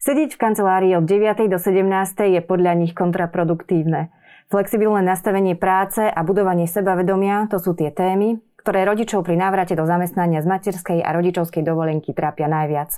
Sedieť 0.00 0.30
v 0.32 0.40
kancelárii 0.40 0.96
od 0.96 1.04
9. 1.04 1.52
do 1.52 1.60
17. 1.60 1.84
je 2.32 2.40
podľa 2.40 2.72
nich 2.80 2.96
kontraproduktívne. 2.96 4.08
Flexibilné 4.48 5.04
nastavenie 5.04 5.52
práce 5.52 6.00
a 6.00 6.16
budovanie 6.24 6.64
sebavedomia 6.64 7.44
to 7.52 7.60
sú 7.60 7.76
tie 7.76 7.92
témy, 7.92 8.40
ktoré 8.56 8.88
rodičov 8.88 9.20
pri 9.20 9.36
návrate 9.36 9.76
do 9.76 9.84
zamestnania 9.84 10.40
z 10.40 10.48
materskej 10.48 11.04
a 11.04 11.12
rodičovskej 11.12 11.60
dovolenky 11.60 12.16
trápia 12.16 12.48
najviac. 12.48 12.96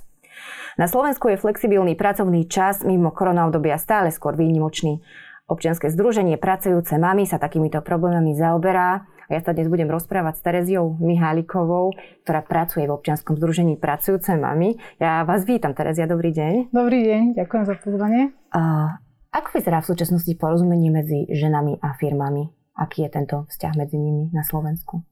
Na 0.79 0.87
Slovensku 0.87 1.27
je 1.27 1.41
flexibilný 1.41 1.99
pracovný 1.99 2.47
čas 2.47 2.79
mimo 2.87 3.11
koronaobdobia 3.11 3.75
stále 3.75 4.15
skôr 4.15 4.39
výnimočný. 4.39 5.03
Občianske 5.51 5.91
združenie 5.91 6.39
Pracujúce 6.39 6.95
mamy 6.95 7.27
sa 7.27 7.41
takýmito 7.41 7.83
problémami 7.83 8.39
zaoberá 8.39 9.03
a 9.29 9.37
ja 9.37 9.41
sa 9.45 9.53
dnes 9.53 9.69
budem 9.69 9.85
rozprávať 9.85 10.41
s 10.41 10.41
Tereziou 10.41 10.97
Mihálikovou, 10.97 11.93
ktorá 12.25 12.41
pracuje 12.41 12.89
v 12.89 12.97
občianskom 12.97 13.37
združení 13.37 13.77
Pracujúce 13.77 14.33
mamy. 14.33 14.81
Ja 14.97 15.21
vás 15.21 15.45
vítam, 15.45 15.77
Terezia, 15.77 16.09
dobrý 16.09 16.33
deň. 16.33 16.73
Dobrý 16.73 17.05
deň, 17.05 17.21
ďakujem 17.37 17.63
za 17.69 17.77
pozvanie. 17.77 18.33
Uh, 18.49 18.97
ako 19.29 19.53
vyzerá 19.53 19.85
v 19.85 19.89
súčasnosti 19.93 20.33
porozumenie 20.33 20.89
medzi 20.89 21.29
ženami 21.29 21.77
a 21.77 21.93
firmami? 21.93 22.49
Aký 22.73 23.05
je 23.05 23.13
tento 23.13 23.45
vzťah 23.53 23.73
medzi 23.77 24.01
nimi 24.01 24.33
na 24.33 24.41
Slovensku? 24.41 25.05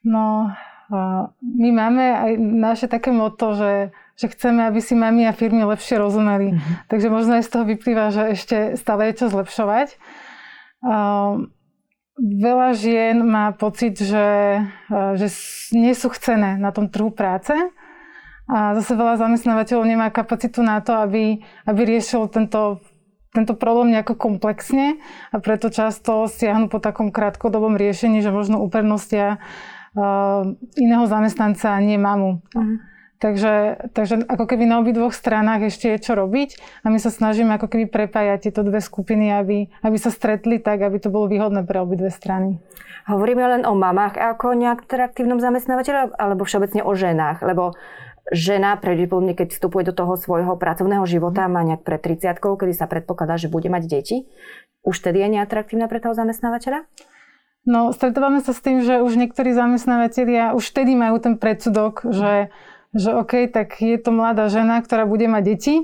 No, 0.00 0.48
uh, 0.88 1.22
my 1.44 1.68
máme 1.76 2.04
aj 2.16 2.32
naše 2.40 2.86
také 2.88 3.12
moto, 3.12 3.52
že 3.52 3.92
že 4.16 4.32
chceme, 4.32 4.64
aby 4.64 4.80
si 4.80 4.96
mami 4.96 5.28
a 5.28 5.36
firmy 5.36 5.60
lepšie 5.68 6.00
rozumeli. 6.00 6.56
Mm-hmm. 6.56 6.88
Takže 6.88 7.12
možno 7.12 7.36
aj 7.36 7.44
z 7.44 7.52
toho 7.52 7.64
vyplýva, 7.68 8.08
že 8.08 8.32
ešte 8.32 8.56
stále 8.80 9.12
je 9.12 9.20
čo 9.20 9.26
zlepšovať. 9.28 10.00
Uh, 10.80 11.52
Veľa 12.16 12.72
žien 12.72 13.20
má 13.20 13.52
pocit, 13.52 14.00
že, 14.00 14.28
e, 14.88 14.98
že 15.20 15.28
nie 15.76 15.92
sú 15.92 16.08
chcené 16.08 16.56
na 16.56 16.72
tom 16.72 16.88
trhu 16.88 17.12
práce 17.12 17.52
a 18.46 18.72
zase 18.78 18.96
veľa 18.96 19.20
zamestnávateľov 19.20 19.84
nemá 19.84 20.08
kapacitu 20.08 20.64
na 20.64 20.80
to, 20.80 20.96
aby, 20.96 21.44
aby 21.66 21.80
riešil 21.84 22.30
tento, 22.32 22.80
tento 23.34 23.52
problém 23.58 23.92
nejako 23.92 24.16
komplexne 24.16 25.02
a 25.34 25.36
preto 25.42 25.68
často 25.68 26.30
siahnu 26.30 26.70
po 26.70 26.78
takom 26.78 27.10
krátkodobom 27.10 27.74
riešení, 27.74 28.22
že 28.22 28.30
možno 28.30 28.62
uprednostia 28.62 29.42
uh, 29.98 30.46
iného 30.78 31.04
zamestnanca, 31.10 31.74
nie 31.82 31.98
mamu. 31.98 32.38
Uh-huh. 32.54 32.78
Takže, 33.16 33.88
takže 33.96 34.28
ako 34.28 34.44
keby 34.44 34.68
na 34.68 34.76
obidvoch 34.84 35.16
stranách 35.16 35.72
ešte 35.72 35.88
je 35.96 36.04
čo 36.04 36.12
robiť 36.12 36.60
a 36.84 36.92
my 36.92 37.00
sa 37.00 37.08
snažíme 37.08 37.48
ako 37.56 37.72
keby 37.72 37.88
prepájať 37.88 38.48
tieto 38.48 38.60
dve 38.60 38.84
skupiny, 38.84 39.32
aby, 39.32 39.72
aby 39.80 39.96
sa 39.96 40.12
stretli 40.12 40.60
tak, 40.60 40.84
aby 40.84 41.00
to 41.00 41.08
bolo 41.08 41.24
výhodné 41.24 41.64
pre 41.64 41.80
obidve 41.80 42.12
strany. 42.12 42.60
Hovoríme 43.08 43.40
len 43.40 43.62
o 43.64 43.72
mamách 43.72 44.20
ako 44.20 44.52
nejak 44.52 44.84
aktívnom 44.84 45.40
zamestnávateľa 45.40 46.12
alebo 46.12 46.44
všeobecne 46.44 46.84
o 46.84 46.92
ženách? 46.92 47.40
Lebo 47.40 47.72
žena 48.34 48.76
pravdepodobne, 48.76 49.32
keď 49.32 49.54
vstupuje 49.54 49.86
do 49.88 49.94
toho 49.94 50.18
svojho 50.18 50.58
pracovného 50.58 51.06
života, 51.08 51.48
má 51.48 51.62
nejak 51.62 51.86
pred 51.86 52.02
30 52.02 52.36
kedy 52.36 52.74
sa 52.74 52.90
predpokladá, 52.90 53.40
že 53.40 53.48
bude 53.48 53.70
mať 53.70 53.86
deti. 53.88 54.16
Už 54.84 54.98
tedy 55.00 55.24
je 55.24 55.40
neatraktívna 55.40 55.88
pre 55.88 56.04
toho 56.04 56.12
zamestnávateľa? 56.12 56.84
No, 57.66 57.90
stretávame 57.90 58.38
sa 58.44 58.54
s 58.54 58.62
tým, 58.62 58.78
že 58.82 59.02
už 59.02 59.18
niektorí 59.18 59.50
zamestnávateľia 59.50 60.54
už 60.54 60.70
vtedy 60.70 60.94
majú 60.94 61.18
ten 61.18 61.34
predsudok, 61.34 62.06
že 62.06 62.54
že 62.96 63.12
OK, 63.12 63.52
tak 63.52 63.78
je 63.78 64.00
to 64.00 64.10
mladá 64.10 64.48
žena, 64.48 64.80
ktorá 64.80 65.04
bude 65.04 65.28
mať 65.28 65.42
deti, 65.44 65.74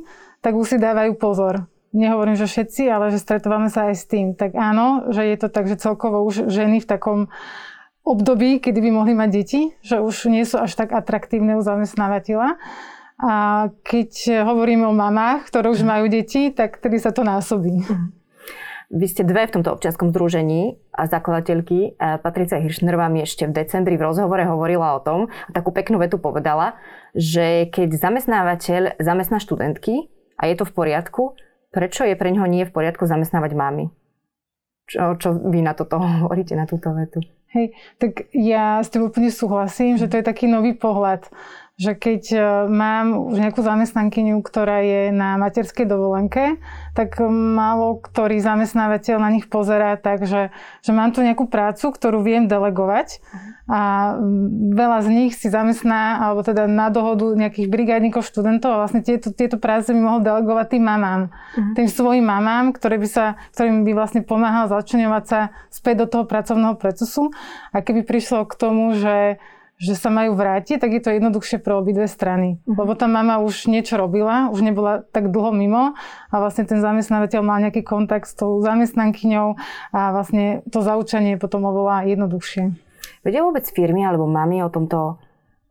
tak 0.41 0.57
už 0.57 0.75
si 0.75 0.79
dávajú 0.81 1.15
pozor. 1.21 1.71
Nehovorím, 1.93 2.41
že 2.41 2.49
všetci, 2.49 2.89
ale 2.89 3.13
že 3.13 3.21
stretávame 3.21 3.69
sa 3.69 3.93
aj 3.93 3.97
s 4.01 4.05
tým. 4.09 4.33
Tak 4.33 4.57
áno, 4.57 5.13
že 5.13 5.29
je 5.29 5.37
to 5.37 5.53
tak, 5.53 5.69
že 5.69 5.77
celkovo 5.77 6.25
už 6.25 6.49
ženy 6.49 6.81
v 6.81 6.89
takom 6.89 7.19
období, 8.03 8.59
kedy 8.59 8.81
by 8.81 8.91
mohli 8.91 9.13
mať 9.13 9.29
deti, 9.31 9.61
že 9.85 10.01
už 10.01 10.33
nie 10.33 10.43
sú 10.49 10.57
až 10.59 10.73
tak 10.73 10.91
atraktívne 10.91 11.55
u 11.55 11.63
zamestnávateľa. 11.63 12.57
A 13.23 13.35
keď 13.85 14.43
hovoríme 14.43 14.89
o 14.89 14.97
mamách, 14.97 15.47
ktoré 15.53 15.71
už 15.71 15.85
majú 15.85 16.09
deti, 16.09 16.51
tak 16.51 16.81
tedy 16.81 16.99
sa 16.99 17.13
to 17.13 17.23
násobí. 17.23 17.85
Mhm. 17.85 18.23
Vy 18.93 19.09
ste 19.09 19.25
dve 19.25 19.49
v 19.49 19.57
tomto 19.57 19.73
občianskom 19.73 20.13
združení 20.13 20.77
a 20.93 21.09
zakladateľky. 21.09 21.97
Patricia 21.97 22.61
Hiršnerová 22.61 23.09
mi 23.09 23.25
ešte 23.25 23.49
v 23.49 23.57
decembri 23.57 23.97
v 23.97 24.05
rozhovore 24.05 24.45
hovorila 24.45 24.93
o 24.93 25.01
tom 25.01 25.33
a 25.33 25.51
takú 25.57 25.73
peknú 25.73 25.97
vetu 25.97 26.21
povedala, 26.21 26.77
že 27.13 27.69
keď 27.69 27.97
zamestnávateľ 27.97 28.97
zamestná 28.97 29.39
študentky 29.39 30.09
a 30.41 30.49
je 30.49 30.55
to 30.57 30.65
v 30.65 30.73
poriadku, 30.73 31.23
prečo 31.73 32.05
je 32.09 32.17
pre 32.17 32.33
neho 32.33 32.49
nie 32.49 32.65
v 32.65 32.75
poriadku 32.75 33.05
zamestnávať 33.05 33.53
mamy? 33.53 33.93
Čo, 34.89 35.17
čo 35.21 35.29
vy 35.37 35.61
na 35.65 35.73
toto 35.77 36.01
hovoríte, 36.27 36.57
na 36.57 36.65
túto 36.65 36.93
vetu? 36.93 37.21
Hej, 37.53 37.77
tak 38.01 38.33
ja 38.33 38.81
s 38.81 38.89
tým 38.89 39.13
úplne 39.13 39.29
súhlasím, 39.29 40.01
že 40.01 40.09
to 40.09 40.17
je 40.17 40.25
taký 40.25 40.49
nový 40.49 40.73
pohľad 40.73 41.29
že 41.81 41.97
keď 41.97 42.23
e, 42.33 42.39
mám 42.69 43.33
už 43.33 43.41
nejakú 43.41 43.65
zamestnankyňu, 43.65 44.39
ktorá 44.45 44.85
je 44.85 45.03
na 45.09 45.41
materskej 45.41 45.89
dovolenke, 45.89 46.61
tak 46.93 47.17
málo 47.25 47.97
ktorý 48.05 48.45
zamestnávateľ 48.45 49.17
na 49.17 49.33
nich 49.33 49.49
pozerá 49.49 49.97
tak, 49.97 50.29
že, 50.29 50.53
že 50.85 50.93
mám 50.93 51.17
tu 51.17 51.25
nejakú 51.25 51.49
prácu, 51.49 51.89
ktorú 51.89 52.21
viem 52.21 52.45
delegovať 52.45 53.25
a 53.73 54.13
veľa 54.77 54.99
z 55.01 55.09
nich 55.09 55.33
si 55.33 55.49
zamestná, 55.49 56.21
alebo 56.21 56.45
teda 56.45 56.69
na 56.69 56.93
dohodu 56.93 57.33
nejakých 57.33 57.73
brigádnikov, 57.73 58.29
študentov 58.29 58.77
a 58.77 58.81
vlastne 58.85 59.01
tieto, 59.01 59.33
tieto 59.33 59.57
práce 59.57 59.97
by 59.97 60.01
mohol 60.03 60.21
delegovať 60.21 60.77
tým 60.77 60.85
mamám. 60.85 61.33
Uh-huh. 61.33 61.73
Tým 61.73 61.89
svojim 61.89 62.27
mamám, 62.27 62.77
ktoré 62.77 63.01
by 63.01 63.09
sa, 63.09 63.41
ktorým 63.57 63.89
by 63.89 63.97
vlastne 63.97 64.21
pomáhal 64.21 64.69
začlenovať 64.69 65.25
sa 65.25 65.41
späť 65.73 66.05
do 66.05 66.07
toho 66.11 66.25
pracovného 66.29 66.77
procesu. 66.77 67.33
A 67.73 67.81
keby 67.81 68.05
prišlo 68.05 68.45
k 68.45 68.55
tomu, 68.61 68.93
že 68.93 69.41
že 69.83 69.99
sa 69.99 70.15
majú 70.15 70.39
vrátiť, 70.39 70.79
tak 70.79 70.95
je 70.95 71.03
to 71.03 71.11
jednoduchšie 71.11 71.59
pre 71.59 71.75
obidve 71.75 72.07
strany. 72.07 72.63
Uh-huh. 72.63 72.87
Lebo 72.87 72.95
tá 72.95 73.11
mama 73.11 73.43
už 73.43 73.67
niečo 73.67 73.99
robila, 73.99 74.47
už 74.55 74.63
nebola 74.63 75.03
tak 75.11 75.35
dlho 75.35 75.51
mimo 75.51 75.99
a 76.31 76.35
vlastne 76.39 76.63
ten 76.63 76.79
zamestnávateľ 76.79 77.41
mal 77.43 77.59
nejaký 77.59 77.83
kontakt 77.83 78.31
s 78.31 78.39
tou 78.39 78.63
zamestnankyňou 78.63 79.59
a 79.91 80.01
vlastne 80.15 80.63
to 80.71 80.87
zaučanie 80.87 81.35
je 81.35 81.43
potom 81.43 81.67
oveľa 81.67 82.07
jednoduchšie. 82.07 82.71
Vedia 83.27 83.43
vôbec 83.43 83.67
firmy 83.67 84.07
alebo 84.07 84.31
mami 84.31 84.63
o 84.63 84.71
tomto, 84.71 85.19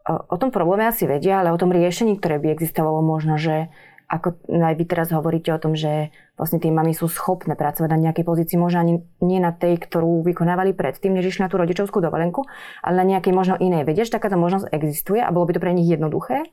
o 0.07 0.35
tom 0.35 0.51
probléme 0.51 0.91
asi 0.91 1.07
vedia, 1.07 1.39
ale 1.39 1.55
o 1.55 1.59
tom 1.59 1.71
riešení, 1.71 2.19
ktoré 2.19 2.43
by 2.43 2.51
existovalo 2.51 2.99
možno, 2.99 3.39
že 3.39 3.71
ako 4.11 4.43
aj 4.51 4.75
vy 4.75 4.83
teraz 4.83 5.07
hovoríte 5.15 5.55
o 5.55 5.61
tom, 5.61 5.71
že 5.71 6.11
vlastne 6.35 6.59
tie 6.59 6.67
mamy 6.67 6.91
sú 6.91 7.07
schopné 7.07 7.55
pracovať 7.55 7.89
na 7.95 8.11
nejakej 8.11 8.27
pozícii, 8.27 8.59
možno 8.59 8.83
ani 8.83 8.93
nie 9.23 9.39
na 9.39 9.55
tej, 9.55 9.79
ktorú 9.79 10.19
vykonávali 10.27 10.75
predtým, 10.75 11.15
než 11.15 11.31
išli 11.31 11.47
na 11.47 11.49
tú 11.49 11.55
rodičovskú 11.55 12.03
dovolenku, 12.03 12.43
ale 12.83 12.99
na 12.99 13.05
nejakej 13.15 13.31
možno 13.31 13.55
inej. 13.55 13.87
Vieš, 13.87 14.11
takáto 14.11 14.35
možnosť 14.35 14.67
existuje 14.75 15.23
a 15.23 15.31
bolo 15.31 15.47
by 15.47 15.55
to 15.55 15.63
pre 15.63 15.71
nich 15.71 15.87
jednoduché? 15.87 16.43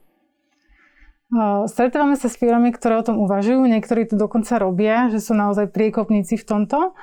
Stretávame 1.68 2.16
sa 2.16 2.30
s 2.30 2.40
firmami, 2.40 2.72
ktoré 2.72 2.96
o 2.96 3.04
tom 3.04 3.20
uvažujú, 3.20 3.60
niektorí 3.66 4.08
to 4.08 4.16
dokonca 4.16 4.56
robia, 4.56 5.12
že 5.12 5.20
sú 5.20 5.34
naozaj 5.36 5.68
priekopníci 5.74 6.38
v 6.40 6.46
tomto. 6.46 6.96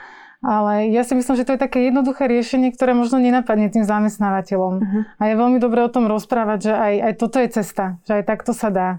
Ale 0.45 0.93
ja 0.93 1.01
si 1.01 1.17
myslím, 1.17 1.41
že 1.41 1.45
to 1.45 1.57
je 1.57 1.61
také 1.61 1.89
jednoduché 1.89 2.29
riešenie, 2.29 2.69
ktoré 2.69 2.93
možno 2.93 3.17
nenapadne 3.17 3.65
tým 3.69 3.81
zamestnávateľom. 3.81 4.73
Uh-huh. 4.77 5.01
A 5.17 5.23
je 5.29 5.35
veľmi 5.37 5.57
dobré 5.57 5.81
o 5.81 5.89
tom 5.89 6.05
rozprávať, 6.05 6.69
že 6.69 6.73
aj, 6.73 6.93
aj 7.01 7.13
toto 7.17 7.37
je 7.41 7.49
cesta, 7.49 7.97
že 8.05 8.21
aj 8.21 8.23
takto 8.29 8.53
sa 8.53 8.69
dá 8.69 8.89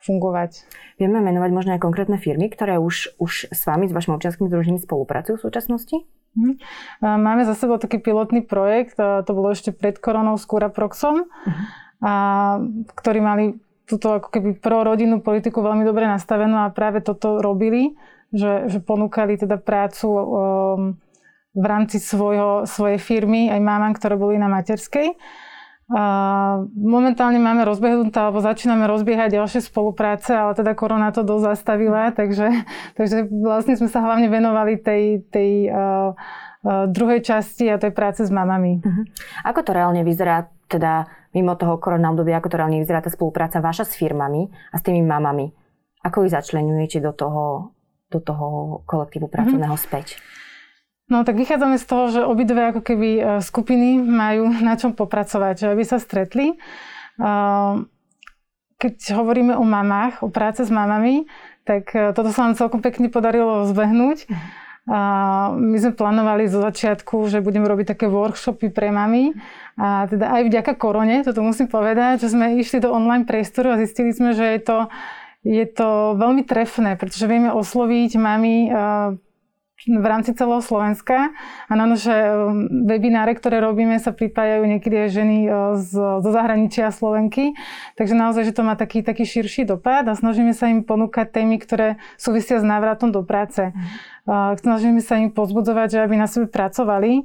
fungovať. 0.00 0.64
Vieme 0.96 1.20
menovať 1.20 1.50
možno 1.52 1.70
aj 1.76 1.84
konkrétne 1.84 2.16
firmy, 2.16 2.48
ktoré 2.48 2.80
už, 2.80 3.16
už 3.20 3.52
s 3.52 3.62
vami, 3.68 3.86
s 3.88 3.92
vašim 3.92 4.16
občianským 4.16 4.48
združením 4.48 4.80
spolupracujú 4.80 5.36
v 5.36 5.44
súčasnosti? 5.44 5.96
Mhm. 6.36 6.52
Máme 7.02 7.42
za 7.42 7.58
sebou 7.58 7.76
taký 7.82 7.98
pilotný 7.98 8.46
projekt, 8.46 8.94
to 8.96 9.30
bolo 9.34 9.50
ešte 9.50 9.74
pred 9.74 9.98
koronou 9.98 10.38
s 10.38 10.46
Curaproxom, 10.46 11.26
uh-huh. 11.26 11.64
a, 12.06 12.12
ktorí 12.94 13.18
mali 13.18 13.44
túto 13.90 14.14
ako 14.14 14.30
keby 14.30 14.62
prorodinnú 14.62 15.18
politiku 15.18 15.58
veľmi 15.58 15.82
dobre 15.82 16.06
nastavenú 16.06 16.62
a 16.62 16.70
práve 16.70 17.02
toto 17.02 17.42
robili, 17.42 17.98
že, 18.30 18.70
že 18.70 18.78
ponúkali 18.78 19.34
teda 19.34 19.58
prácu 19.58 20.06
um, 20.06 20.22
v 21.50 21.64
rámci 21.66 21.98
svojho, 21.98 22.62
svojej 22.62 23.02
firmy 23.02 23.50
aj 23.50 23.58
mámam, 23.58 23.90
ktoré 23.90 24.14
boli 24.14 24.38
na 24.38 24.46
materskej. 24.46 25.18
Momentálne 26.70 27.42
máme 27.42 27.66
rozbehnuté, 27.66 28.14
alebo 28.22 28.38
začíname 28.38 28.86
rozbiehať 28.86 29.34
ďalšie 29.34 29.66
spolupráce, 29.66 30.30
ale 30.30 30.54
teda 30.54 30.78
korona 30.78 31.10
to 31.10 31.26
dosť 31.26 31.50
zastavila, 31.50 32.14
takže, 32.14 32.46
takže 32.94 33.26
vlastne 33.26 33.74
sme 33.74 33.90
sa 33.90 33.98
hlavne 33.98 34.30
venovali 34.30 34.78
tej, 34.78 35.26
tej 35.34 35.66
uh, 35.66 36.14
uh, 36.14 36.86
druhej 36.86 37.26
časti 37.26 37.66
a 37.66 37.82
tej 37.82 37.90
práce 37.90 38.22
s 38.22 38.30
mamami. 38.30 38.78
Uh-huh. 38.78 39.02
Ako 39.42 39.66
to 39.66 39.74
reálne 39.74 40.06
vyzerá, 40.06 40.46
teda 40.70 41.10
mimo 41.34 41.58
toho 41.58 41.82
korona 41.82 42.14
obdobia, 42.14 42.38
ako 42.38 42.54
to 42.54 42.58
reálne 42.62 42.78
vyzerá 42.78 43.02
tá 43.02 43.10
spolupráca 43.10 43.58
vaša 43.58 43.82
s 43.82 43.98
firmami 43.98 44.46
a 44.70 44.78
s 44.78 44.86
tými 44.86 45.02
mamami? 45.02 45.50
Ako 46.06 46.22
ich 46.22 46.30
začlenujete 46.30 47.02
do 47.02 47.10
toho, 47.10 47.74
do 48.14 48.22
toho 48.22 48.78
kolektívu 48.86 49.26
pracovného 49.26 49.74
uh-huh. 49.74 49.86
späť? 49.90 50.22
No 51.10 51.26
tak 51.26 51.34
vychádzame 51.34 51.74
z 51.82 51.84
toho, 51.90 52.04
že 52.14 52.20
obidve 52.22 52.70
ako 52.70 52.86
keby 52.86 53.08
e, 53.18 53.22
skupiny 53.42 53.98
majú 53.98 54.46
na 54.62 54.78
čom 54.78 54.94
popracovať, 54.94 55.54
že 55.58 55.66
aby 55.74 55.82
sa 55.82 55.98
stretli. 55.98 56.54
E, 56.54 56.56
keď 58.78 58.94
hovoríme 59.18 59.58
o 59.58 59.66
mamách, 59.66 60.22
o 60.22 60.30
práce 60.30 60.62
s 60.62 60.70
mamami, 60.70 61.26
tak 61.66 61.90
e, 61.98 62.14
toto 62.14 62.30
sa 62.30 62.46
nám 62.46 62.54
celkom 62.54 62.78
pekne 62.78 63.10
podarilo 63.10 63.66
zbehnúť. 63.66 64.30
A 64.86 65.00
my 65.54 65.76
sme 65.82 65.98
plánovali 65.98 66.46
zo 66.46 66.62
začiatku, 66.62 67.26
že 67.26 67.42
budeme 67.42 67.66
robiť 67.66 67.94
také 67.94 68.06
workshopy 68.06 68.70
pre 68.70 68.94
mami. 68.94 69.34
A 69.78 70.06
teda 70.06 70.30
aj 70.30 70.46
vďaka 70.46 70.72
korone, 70.78 71.26
toto 71.26 71.42
musím 71.42 71.66
povedať, 71.66 72.22
že 72.22 72.32
sme 72.32 72.58
išli 72.58 72.78
do 72.78 72.94
online 72.94 73.26
priestoru 73.26 73.74
a 73.74 73.82
zistili 73.82 74.14
sme, 74.14 74.30
že 74.30 74.46
je 74.46 74.60
to, 74.62 74.78
je 75.42 75.66
to 75.68 76.18
veľmi 76.18 76.42
trefné, 76.46 76.94
pretože 76.94 77.26
vieme 77.26 77.54
osloviť 77.54 78.10
mami 78.18 78.56
v 79.88 80.06
rámci 80.06 80.36
celého 80.36 80.60
Slovenska. 80.60 81.32
A 81.68 81.72
na 81.72 81.88
naše 81.88 82.12
webináre, 82.68 83.32
ktoré 83.32 83.64
robíme, 83.64 83.96
sa 83.96 84.12
pripájajú 84.12 84.68
niekedy 84.68 84.96
aj 85.06 85.08
ženy 85.08 85.38
z, 85.80 85.92
zo 86.20 86.30
zahraničia 86.30 86.92
Slovenky. 86.92 87.56
Takže 87.96 88.12
naozaj, 88.12 88.52
že 88.52 88.56
to 88.56 88.62
má 88.66 88.76
taký, 88.76 89.00
taký 89.00 89.24
širší 89.24 89.64
dopad 89.64 90.04
a 90.04 90.12
snažíme 90.12 90.52
sa 90.52 90.68
im 90.68 90.84
ponúkať 90.84 91.32
témy, 91.32 91.56
ktoré 91.56 91.96
súvisia 92.20 92.60
s 92.60 92.66
návratom 92.66 93.08
do 93.08 93.24
práce. 93.24 93.72
Mm. 93.72 94.58
Snažíme 94.60 95.00
sa 95.00 95.16
im 95.16 95.32
pozbudzovať, 95.32 95.96
že 95.96 95.98
aby 96.04 96.14
na 96.20 96.28
sebe 96.28 96.46
pracovali 96.46 97.24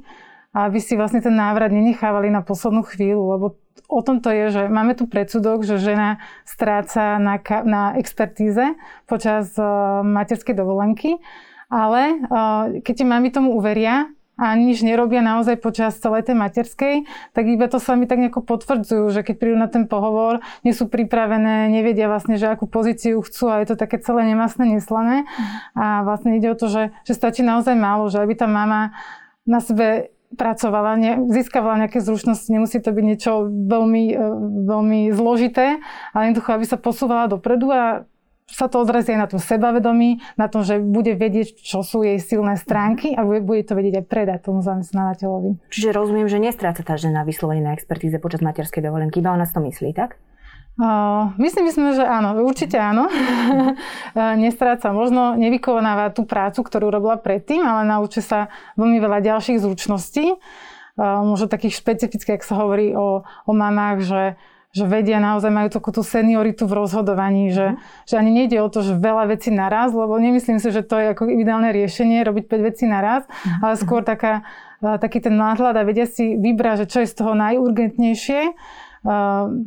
a 0.56 0.72
aby 0.72 0.80
si 0.80 0.96
vlastne 0.96 1.20
ten 1.20 1.36
návrat 1.36 1.68
nenechávali 1.68 2.32
na 2.32 2.40
poslednú 2.40 2.80
chvíľu, 2.88 3.36
lebo 3.36 3.46
o 3.92 4.00
tom 4.00 4.24
to 4.24 4.32
je, 4.32 4.44
že 4.50 4.62
máme 4.72 4.96
tu 4.96 5.04
predsudok, 5.04 5.62
že 5.62 5.76
žena 5.76 6.18
stráca 6.48 7.20
na, 7.20 7.36
na 7.68 7.82
expertíze 8.00 8.74
počas 9.04 9.52
uh, 9.60 10.00
materskej 10.00 10.56
dovolenky 10.56 11.20
ale 11.66 12.22
keď 12.82 12.94
ti 12.94 13.04
mami 13.04 13.28
tomu 13.34 13.54
uveria 13.58 14.10
a 14.36 14.52
nič 14.52 14.84
nerobia 14.84 15.24
naozaj 15.24 15.56
počas 15.56 15.96
celej 15.96 16.28
tej 16.28 16.36
materskej, 16.36 17.08
tak 17.32 17.44
iba 17.48 17.72
to 17.72 17.80
sa 17.80 17.96
mi 17.96 18.04
tak 18.04 18.20
nejako 18.20 18.44
potvrdzujú, 18.44 19.08
že 19.08 19.24
keď 19.24 19.34
prídu 19.40 19.56
na 19.56 19.64
ten 19.64 19.88
pohovor, 19.88 20.44
nie 20.60 20.76
sú 20.76 20.92
pripravené, 20.92 21.72
nevedia 21.72 22.04
vlastne, 22.04 22.36
že 22.36 22.52
akú 22.52 22.68
pozíciu 22.68 23.24
chcú 23.24 23.48
a 23.48 23.64
je 23.64 23.72
to 23.72 23.76
také 23.80 23.96
celé 23.96 24.28
nemasné, 24.28 24.68
neslané. 24.76 25.24
A 25.72 26.04
vlastne 26.04 26.36
ide 26.36 26.52
o 26.52 26.58
to, 26.58 26.68
že, 26.68 26.92
že 27.08 27.16
stačí 27.16 27.40
naozaj 27.40 27.72
málo, 27.80 28.12
že 28.12 28.20
aby 28.20 28.36
tá 28.36 28.44
mama 28.44 28.92
na 29.48 29.64
sebe 29.64 30.12
pracovala, 30.36 31.00
ne, 31.00 31.12
získavala 31.32 31.86
nejaké 31.86 32.04
zručnosti, 32.04 32.50
nemusí 32.52 32.76
to 32.82 32.92
byť 32.92 33.04
niečo 33.06 33.46
veľmi, 33.48 34.04
e, 34.12 34.26
veľmi 34.68 35.00
zložité, 35.16 35.80
ale 36.12 36.22
jednoducho, 36.28 36.50
aby 36.52 36.64
sa 36.66 36.76
posúvala 36.76 37.30
dopredu 37.30 37.72
a 37.72 38.04
sa 38.46 38.70
to 38.70 38.78
odrazí 38.78 39.10
aj 39.10 39.20
na 39.20 39.28
tom 39.28 39.42
sebavedomí, 39.42 40.22
na 40.38 40.46
tom, 40.46 40.62
že 40.62 40.78
bude 40.78 41.18
vedieť, 41.18 41.58
čo 41.58 41.82
sú 41.82 42.06
jej 42.06 42.22
silné 42.22 42.54
stránky 42.54 43.10
a 43.12 43.26
bude 43.26 43.66
to 43.66 43.74
vedieť 43.74 44.02
aj 44.02 44.06
predať 44.06 44.38
tomu 44.46 44.62
zamestnávateľovi. 44.62 45.66
Čiže 45.74 45.90
rozumiem, 45.90 46.30
že 46.30 46.38
nestráca 46.38 46.86
tá 46.86 46.94
žena 46.94 47.26
vyslovene 47.26 47.66
na 47.66 47.74
expertíze 47.74 48.16
počas 48.22 48.40
materskej 48.46 48.86
dovolenky, 48.86 49.18
iba 49.18 49.34
ona 49.34 49.44
si 49.44 49.54
to 49.54 49.60
myslí, 49.60 49.90
tak? 49.92 50.14
Uh, 50.76 51.32
myslím, 51.40 51.72
myslím, 51.72 51.96
že 51.96 52.04
áno, 52.04 52.36
určite 52.44 52.76
áno. 52.76 53.08
Nestráca, 54.44 54.92
možno 54.92 55.32
nevykonáva 55.32 56.12
tú 56.12 56.28
prácu, 56.28 56.60
ktorú 56.60 56.92
robila 56.92 57.16
predtým, 57.16 57.64
ale 57.64 57.88
naučí 57.88 58.20
sa 58.20 58.52
veľmi 58.76 59.00
veľa 59.00 59.24
ďalších 59.24 59.56
zručností. 59.64 60.36
Uh, 61.00 61.24
možno 61.24 61.48
takých 61.48 61.80
špecifických, 61.80 62.36
ak 62.40 62.44
sa 62.44 62.60
hovorí 62.60 62.92
o, 62.92 63.24
o 63.24 63.52
mamách, 63.56 63.98
že 64.04 64.22
že 64.76 64.84
vedia 64.84 65.16
naozaj, 65.16 65.48
majú 65.48 65.68
takú 65.72 65.88
tú 65.88 66.04
senioritu 66.04 66.68
v 66.68 66.76
rozhodovaní, 66.84 67.48
že, 67.48 67.72
mm. 67.72 67.76
že 68.04 68.14
ani 68.20 68.30
nejde 68.30 68.60
o 68.60 68.68
to, 68.68 68.84
že 68.84 68.92
veľa 68.92 69.32
vecí 69.32 69.48
naraz, 69.48 69.96
lebo 69.96 70.12
nemyslím 70.20 70.60
si, 70.60 70.68
že 70.68 70.84
to 70.84 71.00
je 71.00 71.16
ako 71.16 71.32
ideálne 71.32 71.72
riešenie 71.72 72.20
robiť 72.20 72.44
5 72.44 72.68
vecí 72.68 72.84
naraz, 72.84 73.24
mm. 73.24 73.64
ale 73.64 73.74
skôr 73.80 74.04
taká, 74.04 74.44
taký 74.84 75.24
ten 75.24 75.32
náhľad 75.32 75.80
a 75.80 75.86
vedia 75.88 76.04
si 76.04 76.36
vybrať, 76.36 76.84
že 76.84 76.86
čo 76.92 76.98
je 77.00 77.08
z 77.08 77.14
toho 77.16 77.32
najurgentnejšie, 77.32 78.52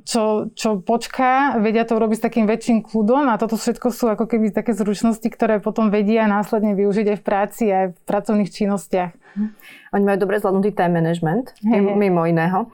čo, 0.03 0.51
čo 0.51 0.69
počká, 0.83 1.55
vedia 1.63 1.87
to 1.87 1.95
urobiť 1.95 2.17
s 2.19 2.25
takým 2.27 2.45
väčším 2.45 2.83
kľudom 2.83 3.31
a 3.31 3.39
toto 3.39 3.55
všetko 3.55 3.87
sú 3.87 4.11
ako 4.11 4.27
keby 4.27 4.51
také 4.51 4.75
zručnosti, 4.75 5.23
ktoré 5.25 5.63
potom 5.63 5.87
vedia 5.87 6.27
následne 6.27 6.75
využiť 6.75 7.15
aj 7.15 7.17
v 7.17 7.23
práci, 7.23 7.63
aj 7.71 7.95
v 7.95 7.99
pracovných 8.03 8.51
činnostiach. 8.51 9.11
Mhm. 9.15 9.47
Oni 9.95 10.03
majú 10.03 10.17
dobre 10.19 10.43
zvládnutý 10.43 10.75
time 10.75 10.99
management, 10.99 11.55
hey. 11.63 11.79
mimo 11.79 12.27
iného. 12.27 12.67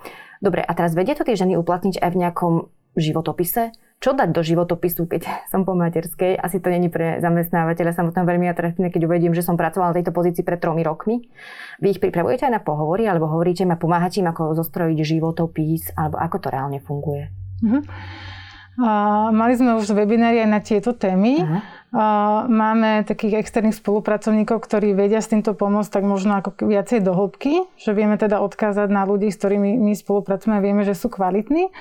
Dobre, 0.44 0.64
a 0.64 0.72
teraz 0.76 0.96
vedie 0.96 1.16
to 1.16 1.28
tie 1.28 1.40
ženy 1.40 1.56
uplatniť 1.60 2.00
aj 2.00 2.10
v 2.12 2.20
nejakom 2.20 2.54
životopise? 2.96 3.76
Čo 4.04 4.12
dať 4.12 4.36
do 4.36 4.44
životopisu, 4.44 5.08
keď 5.08 5.22
som 5.52 5.64
po 5.64 5.76
materskej? 5.76 6.36
Asi 6.40 6.60
to 6.60 6.72
není 6.72 6.92
pre 6.92 7.20
zamestnávateľa 7.24 7.96
samotného 7.96 8.28
veľmi 8.28 8.48
atraktívne, 8.52 8.92
keď 8.92 9.08
uvedím, 9.08 9.34
že 9.36 9.44
som 9.44 9.56
pracovala 9.56 9.96
na 9.96 9.98
tejto 10.02 10.12
pozícii 10.12 10.44
pred 10.44 10.60
tromi 10.60 10.84
rokmi. 10.84 11.28
Vy 11.80 11.98
ich 11.98 12.04
pripravujete 12.04 12.48
aj 12.48 12.54
na 12.60 12.62
pohovory, 12.64 13.08
alebo 13.08 13.28
hovoríte 13.32 13.64
ma, 13.64 13.80
pomáhate 13.80 14.20
im, 14.20 14.28
ako 14.28 14.56
zostrojiť 14.60 15.00
životopis, 15.00 15.96
alebo 15.96 16.20
ako 16.20 16.38
to 16.44 16.48
reálne 16.52 16.80
funguje? 16.84 17.31
Uh-huh. 17.64 17.81
Mali 19.31 19.54
sme 19.56 19.80
už 19.80 19.95
webinári 19.95 20.44
aj 20.44 20.50
na 20.51 20.60
tieto 20.60 20.92
témy. 20.92 21.48
Uh, 21.95 22.44
máme 22.51 23.07
takých 23.07 23.39
externých 23.39 23.80
spolupracovníkov, 23.80 24.68
ktorí 24.68 24.92
vedia 24.92 25.24
s 25.24 25.31
týmto 25.31 25.56
pomôcť 25.56 25.88
tak 25.88 26.04
možno 26.04 26.36
ako 26.36 26.68
viacej 26.68 27.00
do 27.00 27.16
hĺbky, 27.16 27.63
že 27.80 27.95
vieme 27.95 28.19
teda 28.19 28.44
odkázať 28.44 28.92
na 28.92 29.07
ľudí, 29.07 29.31
s 29.31 29.39
ktorými 29.39 29.80
my 29.80 29.95
spolupracujeme 29.95 30.60
a 30.60 30.66
vieme, 30.66 30.83
že 30.83 30.92
sú 30.92 31.07
kvalitní. 31.07 31.72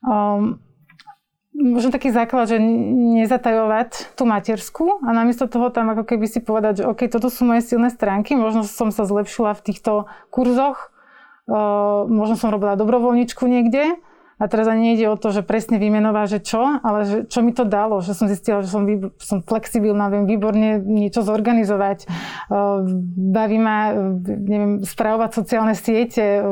Um, 0.00 0.64
možno 1.52 1.92
taký 1.92 2.08
základ, 2.08 2.48
že 2.48 2.56
nezatajovať 3.20 4.16
tú 4.16 4.24
matersku 4.24 5.04
a 5.04 5.12
namiesto 5.12 5.44
toho 5.44 5.68
tam 5.68 5.92
ako 5.92 6.08
keby 6.08 6.24
si 6.24 6.40
povedať, 6.40 6.80
že 6.80 6.88
OK, 6.88 7.04
toto 7.12 7.28
sú 7.28 7.44
moje 7.44 7.68
silné 7.68 7.92
stránky, 7.92 8.40
možno 8.40 8.64
som 8.64 8.88
sa 8.88 9.04
zlepšila 9.04 9.52
v 9.60 9.64
týchto 9.68 10.08
kurzoch, 10.32 10.88
uh, 11.52 12.08
možno 12.08 12.40
som 12.40 12.48
robila 12.48 12.80
dobrovoľničku 12.80 13.44
niekde, 13.44 14.00
a 14.34 14.44
teraz 14.50 14.66
ani 14.66 14.92
nejde 14.92 15.06
o 15.10 15.16
to, 15.16 15.30
že 15.30 15.46
presne 15.46 15.78
vymenová, 15.78 16.26
že 16.26 16.42
čo, 16.42 16.82
ale 16.82 17.06
že 17.06 17.16
čo 17.30 17.40
mi 17.40 17.54
to 17.54 17.62
dalo, 17.62 18.02
že 18.02 18.18
som 18.18 18.26
zistila, 18.26 18.66
že 18.66 18.70
som, 18.70 18.82
som 19.22 19.38
flexibilná, 19.46 20.10
viem 20.10 20.26
výborne 20.26 20.82
niečo 20.82 21.22
zorganizovať. 21.22 22.10
Baví 23.14 23.58
ma, 23.62 23.94
neviem, 24.24 24.82
spravovať 24.82 25.30
sociálne 25.38 25.74
siete, 25.78 26.42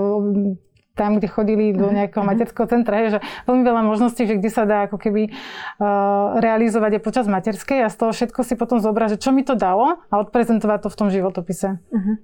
tam, 0.93 1.17
kde 1.17 1.29
chodili 1.29 1.73
do 1.73 1.89
mhm, 1.89 1.95
nejakého 2.05 2.25
mhm. 2.25 2.29
materského 2.29 2.67
centra, 2.69 3.09
že 3.09 3.19
veľmi 3.49 3.65
veľa 3.65 3.83
možností, 3.85 4.29
že 4.29 4.37
kde 4.37 4.51
sa 4.53 4.69
dá 4.69 4.85
ako 4.87 5.01
keby 5.01 5.33
uh, 5.33 6.37
realizovať 6.39 7.01
aj 7.01 7.03
počas 7.03 7.27
materskej 7.29 7.81
a 7.85 7.89
z 7.89 7.97
toho 7.97 8.13
všetko 8.13 8.41
si 8.45 8.55
potom 8.61 8.79
zobrať, 8.79 9.17
že 9.17 9.23
čo 9.25 9.31
mi 9.33 9.43
to 9.43 9.57
dalo 9.57 10.05
a 10.13 10.15
odprezentovať 10.21 10.87
to 10.87 10.89
v 10.93 10.99
tom 10.99 11.09
životopise. 11.09 11.81
Uh-huh. 11.89 12.21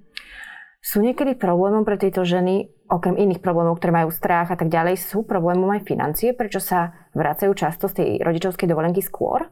Sú 0.79 1.03
niekedy 1.03 1.35
problémom 1.35 1.83
pre 1.83 1.99
tieto 1.99 2.23
ženy, 2.23 2.71
okrem 2.87 3.19
iných 3.19 3.43
problémov, 3.43 3.77
ktoré 3.77 4.03
majú 4.03 4.09
strach 4.15 4.49
a 4.49 4.57
tak 4.57 4.71
ďalej, 4.71 4.95
sú 4.95 5.27
problémom 5.27 5.67
aj 5.75 5.83
financie? 5.83 6.31
Prečo 6.31 6.63
sa 6.63 6.95
vracajú 7.11 7.51
často 7.51 7.91
z 7.91 7.93
tej 7.99 8.09
rodičovskej 8.23 8.67
dovolenky 8.67 9.03
skôr? 9.03 9.51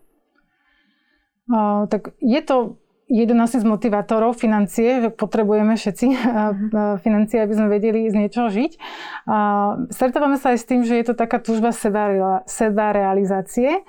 Uh, 1.47 1.87
tak 1.87 2.15
je 2.19 2.39
to 2.43 2.79
jeden 3.07 3.39
asi 3.39 3.59
z 3.59 3.65
motivátorov 3.65 4.35
financie, 4.35 5.03
že 5.03 5.09
potrebujeme 5.11 5.79
všetci 5.79 6.07
financie, 7.05 7.39
aby 7.39 7.53
sme 7.55 7.67
vedeli 7.71 8.11
z 8.11 8.15
niečoho 8.15 8.51
žiť. 8.51 8.71
Stretávame 9.91 10.35
sa 10.35 10.51
aj 10.53 10.59
s 10.59 10.67
tým, 10.67 10.83
že 10.83 10.99
je 10.99 11.05
to 11.07 11.15
taká 11.15 11.39
túžba 11.39 11.71
seba, 11.71 12.43
seba 12.45 12.91
realizácie, 12.91 13.83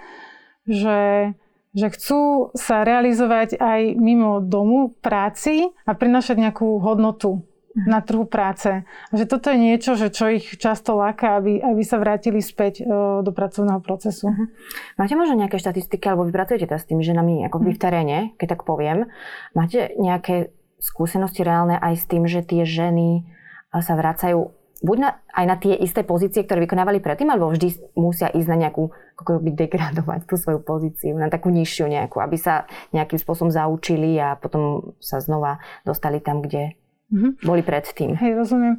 že 0.66 1.30
že 1.76 1.92
chcú 1.92 2.50
sa 2.56 2.82
realizovať 2.82 3.60
aj 3.60 3.96
mimo 3.96 4.40
domu, 4.40 4.96
práci 4.98 5.68
a 5.84 5.92
prinašať 5.92 6.36
nejakú 6.40 6.80
hodnotu 6.80 7.44
mhm. 7.76 7.88
na 7.88 8.00
trhu 8.00 8.24
práce. 8.24 8.82
A 8.84 9.12
že 9.12 9.28
toto 9.28 9.52
je 9.52 9.58
niečo, 9.60 9.94
že 9.94 10.08
čo 10.08 10.32
ich 10.32 10.56
často 10.56 10.96
láka, 10.96 11.36
aby, 11.36 11.60
aby 11.60 11.82
sa 11.84 12.00
vrátili 12.00 12.40
späť 12.40 12.82
e, 12.82 12.84
do 13.20 13.30
pracovného 13.30 13.80
procesu. 13.84 14.32
Uh-huh. 14.32 14.48
Máte 14.96 15.14
možno 15.14 15.36
nejaké 15.36 15.60
štatistiky, 15.60 16.08
alebo 16.08 16.24
vy 16.24 16.32
pracujete 16.32 16.66
s 16.68 16.88
tými 16.88 17.04
ženami 17.04 17.44
ako 17.46 17.60
v 17.60 17.78
teréne, 17.78 18.18
keď 18.40 18.58
tak 18.58 18.62
poviem. 18.64 19.12
Máte 19.52 19.92
nejaké 20.00 20.50
skúsenosti 20.78 21.42
reálne 21.42 21.76
aj 21.76 21.94
s 21.98 22.04
tým, 22.06 22.24
že 22.24 22.40
tie 22.46 22.62
ženy 22.62 23.26
sa 23.68 23.98
vracajú 23.98 24.58
buď 24.82 24.96
na, 24.98 25.10
aj 25.34 25.44
na 25.46 25.56
tie 25.58 25.74
isté 25.74 26.06
pozície, 26.06 26.46
ktoré 26.46 26.62
vykonávali 26.66 27.02
predtým, 27.02 27.30
alebo 27.30 27.50
vždy 27.50 27.98
musia 27.98 28.30
ísť 28.30 28.48
na 28.48 28.56
nejakú, 28.66 28.94
ako 29.18 29.42
by 29.42 29.50
degradovať 29.50 30.30
tú 30.30 30.38
svoju 30.38 30.62
pozíciu, 30.62 31.18
na 31.18 31.26
takú 31.26 31.50
nižšiu 31.50 31.90
nejakú, 31.90 32.22
aby 32.22 32.38
sa 32.38 32.70
nejakým 32.94 33.18
spôsobom 33.18 33.50
zaučili 33.50 34.14
a 34.14 34.38
potom 34.38 34.94
sa 35.02 35.18
znova 35.18 35.58
dostali 35.82 36.22
tam, 36.22 36.38
kde 36.38 36.78
mm-hmm. 37.10 37.42
boli 37.42 37.66
predtým. 37.66 38.14
Hej, 38.14 38.38
rozumiem. 38.38 38.78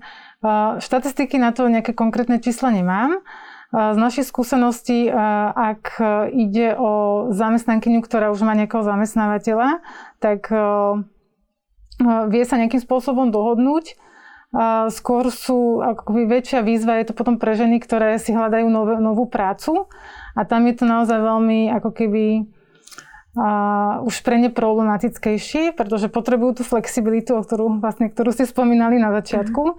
Štatistiky 0.80 1.36
na 1.36 1.52
to 1.52 1.68
nejaké 1.68 1.92
konkrétne 1.92 2.40
čísla 2.40 2.72
nemám. 2.72 3.20
Z 3.70 3.98
našich 4.02 4.26
skúseností, 4.26 5.12
ak 5.54 6.02
ide 6.34 6.74
o 6.74 7.28
zamestnankyňu, 7.36 8.02
ktorá 8.02 8.32
už 8.34 8.42
má 8.42 8.58
nejakého 8.58 8.82
zamestnávateľa, 8.82 9.84
tak 10.24 10.50
vie 12.32 12.44
sa 12.48 12.56
nejakým 12.56 12.80
spôsobom 12.80 13.30
dohodnúť 13.30 14.00
skôr 14.90 15.30
sú 15.30 15.78
akoby 15.78 16.26
väčšia 16.26 16.66
výzva, 16.66 16.98
je 16.98 17.14
to 17.14 17.14
potom 17.14 17.38
pre 17.38 17.54
ženy, 17.54 17.78
ktoré 17.78 18.18
si 18.18 18.34
hľadajú 18.34 18.66
nové, 18.66 18.98
novú 18.98 19.30
prácu 19.30 19.86
a 20.38 20.42
tam 20.46 20.66
je 20.70 20.74
to 20.78 20.86
naozaj 20.86 21.18
veľmi 21.18 21.72
ako 21.74 21.90
keby 21.94 22.26
uh, 23.36 24.06
už 24.06 24.22
pre 24.26 24.38
ne 24.42 24.50
problematickejšie, 24.50 25.74
pretože 25.74 26.10
potrebujú 26.10 26.62
tú 26.62 26.64
flexibilitu, 26.66 27.38
o 27.38 27.42
ktorú, 27.42 27.80
vlastne, 27.82 28.10
ktorú 28.10 28.34
ste 28.34 28.50
spomínali 28.50 28.98
na 28.98 29.14
začiatku. 29.14 29.64
Mm. 29.64 29.78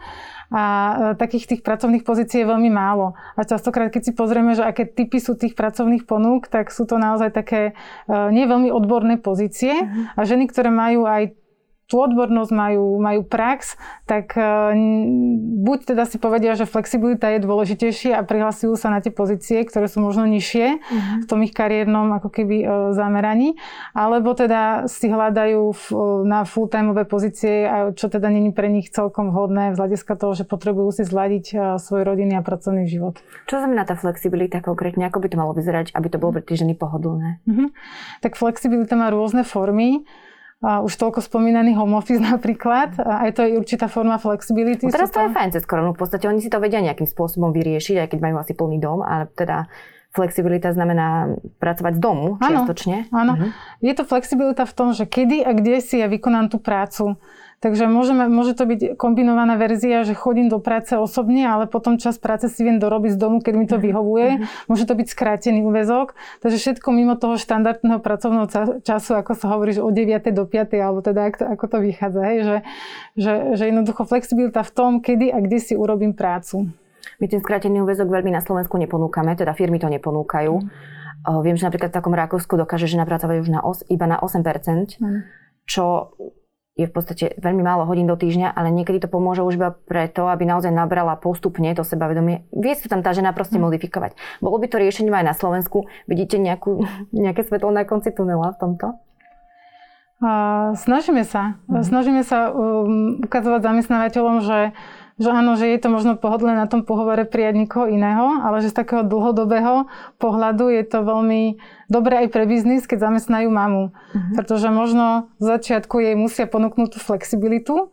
A 0.51 0.63
uh, 0.63 0.95
takých 1.15 1.47
tých 1.47 1.63
pracovných 1.63 2.03
pozícií 2.03 2.43
je 2.43 2.51
veľmi 2.51 2.71
málo. 2.75 3.15
A 3.39 3.47
častokrát, 3.47 3.95
keď 3.95 4.11
si 4.11 4.13
pozrieme, 4.15 4.59
že 4.59 4.67
aké 4.67 4.87
typy 4.87 5.23
sú 5.23 5.39
tých 5.39 5.55
pracovných 5.55 6.07
ponúk, 6.11 6.51
tak 6.51 6.75
sú 6.75 6.87
to 6.87 6.99
naozaj 6.99 7.31
také 7.31 7.79
uh, 8.11 8.31
nie 8.35 8.47
veľmi 8.51 8.71
odborné 8.75 9.23
pozície. 9.23 9.87
Mm. 9.87 10.15
A 10.19 10.21
ženy, 10.27 10.45
ktoré 10.51 10.75
majú 10.75 11.07
aj 11.07 11.40
tú 11.91 11.99
odbornosť, 11.99 12.55
majú, 12.55 13.03
majú 13.03 13.27
prax, 13.27 13.75
tak 14.07 14.39
e, 14.39 14.47
buď 15.59 15.79
teda 15.91 16.07
si 16.07 16.23
povedia, 16.23 16.55
že 16.55 16.71
flexibilita 16.71 17.35
je 17.35 17.43
dôležitejšia 17.43 18.15
a 18.15 18.23
prihlasujú 18.23 18.79
sa 18.79 18.95
na 18.95 19.03
tie 19.03 19.11
pozície, 19.11 19.67
ktoré 19.67 19.91
sú 19.91 19.99
možno 19.99 20.23
nižšie 20.31 20.67
uh-huh. 20.79 21.17
v 21.23 21.27
tom 21.27 21.43
ich 21.43 21.51
kariérnom 21.51 22.15
ako 22.23 22.31
keby 22.31 22.57
e, 22.63 22.67
zameraní, 22.95 23.59
alebo 23.91 24.39
teda 24.39 24.87
si 24.87 25.11
hľadajú 25.11 25.75
na 26.31 26.47
full-timeové 26.47 27.11
pozície, 27.11 27.67
čo 27.99 28.07
teda 28.07 28.31
není 28.31 28.55
pre 28.55 28.71
nich 28.71 28.95
celkom 28.95 29.35
vhodné 29.35 29.75
z 29.75 29.83
hľadiska 29.83 30.15
toho, 30.15 30.39
že 30.39 30.47
potrebujú 30.47 30.95
si 30.95 31.03
zladiť 31.03 31.47
e, 31.51 31.57
svoj 31.83 32.07
rodinný 32.07 32.39
a 32.39 32.47
pracovný 32.47 32.87
život. 32.87 33.19
Čo 33.51 33.59
znamená 33.59 33.83
tá 33.83 33.99
flexibilita 33.99 34.63
konkrétne? 34.63 35.11
Ako 35.11 35.19
by 35.19 35.27
to 35.27 35.41
malo 35.43 35.53
vyzerať, 35.59 35.91
aby 35.99 36.07
to 36.07 36.23
bolo 36.23 36.39
pre 36.39 36.47
tie 36.47 36.55
ženy 36.55 36.79
pohodlné? 36.79 37.43
Uh-huh. 37.51 37.75
Tak 38.23 38.39
flexibilita 38.39 38.95
má 38.95 39.11
rôzne 39.11 39.43
formy 39.43 40.07
už 40.61 40.93
toľko 41.01 41.25
spomínaný 41.25 41.73
home 41.73 41.97
office 41.97 42.21
napríklad. 42.37 43.01
Aj 43.01 43.31
to 43.33 43.45
je 43.45 43.57
určitá 43.57 43.89
forma 43.89 44.21
flexibility. 44.21 44.85
No 44.85 44.93
teraz 44.93 45.09
to 45.09 45.25
je 45.25 45.33
fajn 45.33 45.51
cez 45.57 45.65
koronu. 45.65 45.97
V 45.97 46.01
podstate 46.05 46.29
oni 46.29 46.45
si 46.45 46.53
to 46.53 46.61
vedia 46.61 46.85
nejakým 46.85 47.09
spôsobom 47.09 47.51
vyriešiť, 47.51 47.97
aj 48.05 48.09
keď 48.13 48.19
majú 48.21 48.37
asi 48.39 48.53
plný 48.53 48.77
dom, 48.77 49.01
ale 49.01 49.33
teda 49.33 49.73
flexibilita 50.11 50.75
znamená 50.75 51.39
pracovať 51.63 51.93
z 51.97 52.01
domu 52.03 52.35
čiastočne. 52.43 53.09
Áno, 53.15 53.15
áno. 53.15 53.33
Uh-huh. 53.39 53.51
Je 53.79 53.93
to 53.95 54.03
flexibilita 54.03 54.67
v 54.67 54.75
tom, 54.75 54.89
že 54.91 55.07
kedy 55.07 55.47
a 55.47 55.55
kde 55.55 55.79
si 55.79 56.03
ja 56.03 56.11
vykonám 56.11 56.51
tú 56.51 56.59
prácu. 56.59 57.15
Takže 57.61 57.93
môžeme, 57.93 58.25
môže 58.25 58.57
to 58.57 58.65
byť 58.65 58.97
kombinovaná 58.97 59.61
verzia, 59.61 60.01
že 60.01 60.17
chodím 60.17 60.49
do 60.49 60.65
práce 60.65 60.97
osobne, 60.97 61.45
ale 61.45 61.69
potom 61.69 62.01
čas 62.01 62.17
práce 62.17 62.49
si 62.49 62.65
viem 62.65 62.81
dorobiť 62.81 63.13
z 63.13 63.19
domu, 63.21 63.45
keď 63.45 63.55
mi 63.55 63.69
to 63.69 63.77
mhm. 63.77 63.85
vyhovuje. 63.85 64.29
Uh-huh. 64.41 64.69
Môže 64.73 64.89
to 64.89 64.97
byť 64.97 65.07
skrátený 65.13 65.61
úvezok. 65.69 66.17
Takže 66.41 66.57
všetko 66.57 66.89
mimo 66.89 67.21
toho 67.21 67.37
štandardného 67.37 68.01
pracovného 68.01 68.49
času, 68.81 69.13
ako 69.13 69.37
sa 69.37 69.53
hovorí, 69.53 69.77
že 69.77 69.85
od 69.85 69.93
9. 69.93 70.33
do 70.33 70.49
5. 70.49 70.73
alebo 70.81 71.05
teda 71.05 71.29
ako 71.29 71.37
to, 71.37 71.45
ako 71.53 71.65
to 71.69 71.77
vychádza. 71.85 72.21
Hej? 72.25 72.39
Že, 72.41 72.57
že, 73.21 73.33
že 73.61 73.65
jednoducho 73.69 74.03
flexibilita 74.09 74.65
v 74.65 74.73
tom, 74.73 74.91
kedy 75.05 75.29
a 75.29 75.45
kde 75.45 75.61
si 75.61 75.77
urobím 75.77 76.17
prácu. 76.17 76.73
My 77.21 77.29
ten 77.29 77.45
skrátený 77.45 77.85
úvezok 77.85 78.09
veľmi 78.09 78.33
na 78.33 78.41
Slovensku 78.41 78.81
neponúkame, 78.81 79.37
teda 79.37 79.53
firmy 79.53 79.77
to 79.77 79.93
neponúkajú. 79.93 80.65
Mm. 80.65 81.45
Viem, 81.45 81.61
že 81.61 81.69
napríklad 81.69 81.93
v 81.93 81.97
takom 82.01 82.17
Rakúsku 82.17 82.57
dokáže 82.57 82.89
žena 82.89 83.05
pracovať 83.05 83.37
už 83.45 83.49
na 83.53 83.61
os, 83.61 83.85
iba 83.93 84.09
na 84.09 84.17
8%, 84.17 84.41
mm. 84.97 85.21
čo 85.69 86.17
je 86.79 86.87
v 86.87 86.95
podstate 86.95 87.37
veľmi 87.37 87.61
málo 87.67 87.85
hodín 87.85 88.07
do 88.07 88.15
týždňa, 88.15 88.55
ale 88.55 88.71
niekedy 88.71 89.03
to 89.03 89.09
pomôže 89.11 89.43
už 89.43 89.59
iba 89.59 89.75
preto, 89.75 90.31
aby 90.31 90.47
naozaj 90.47 90.71
nabrala 90.71 91.19
postupne 91.19 91.69
to 91.75 91.83
sebavedomie. 91.83 92.47
Vie 92.55 92.73
sa 92.79 92.87
tam 92.87 93.03
tá 93.03 93.11
žena 93.11 93.35
proste 93.35 93.59
mm. 93.59 93.65
modifikovať. 93.67 94.15
Bolo 94.39 94.57
by 94.63 94.67
to 94.71 94.79
riešenie 94.79 95.11
aj 95.11 95.27
na 95.27 95.35
Slovensku? 95.35 95.91
Vidíte 96.07 96.39
nejakú, 96.39 96.87
nejaké 97.13 97.43
svetlo 97.45 97.75
na 97.75 97.83
konci 97.83 98.15
tunela 98.15 98.55
v 98.55 98.61
tomto? 98.63 98.87
Uh, 100.21 100.77
snažíme 100.77 101.25
sa. 101.25 101.57
Mm. 101.65 101.81
Snažíme 101.81 102.23
sa 102.23 102.53
um, 102.53 103.25
ukazovať 103.25 103.61
zamestnávateľom, 103.65 104.37
že 104.45 104.59
že 105.21 105.29
áno, 105.29 105.53
že 105.61 105.69
je 105.69 105.79
to 105.85 105.93
možno 105.93 106.17
pohodlné 106.17 106.57
na 106.57 106.65
tom 106.65 106.81
pohovore 106.81 107.29
prijať 107.29 107.55
nikoho 107.61 107.93
iného, 107.93 108.41
ale 108.41 108.65
že 108.65 108.73
z 108.73 108.81
takého 108.81 109.05
dlhodobého 109.05 109.85
pohľadu 110.17 110.73
je 110.73 110.85
to 110.89 111.05
veľmi 111.05 111.61
dobré 111.93 112.25
aj 112.25 112.29
pre 112.33 112.49
biznis, 112.49 112.89
keď 112.89 113.13
zamestnajú 113.13 113.53
mamu. 113.53 113.93
Uh-huh. 113.93 114.33
Pretože 114.41 114.73
možno 114.73 115.29
v 115.37 115.45
začiatku 115.45 116.01
jej 116.01 116.17
musia 116.17 116.49
ponúknuť 116.49 116.97
tú 116.97 116.99
flexibilitu, 117.05 117.93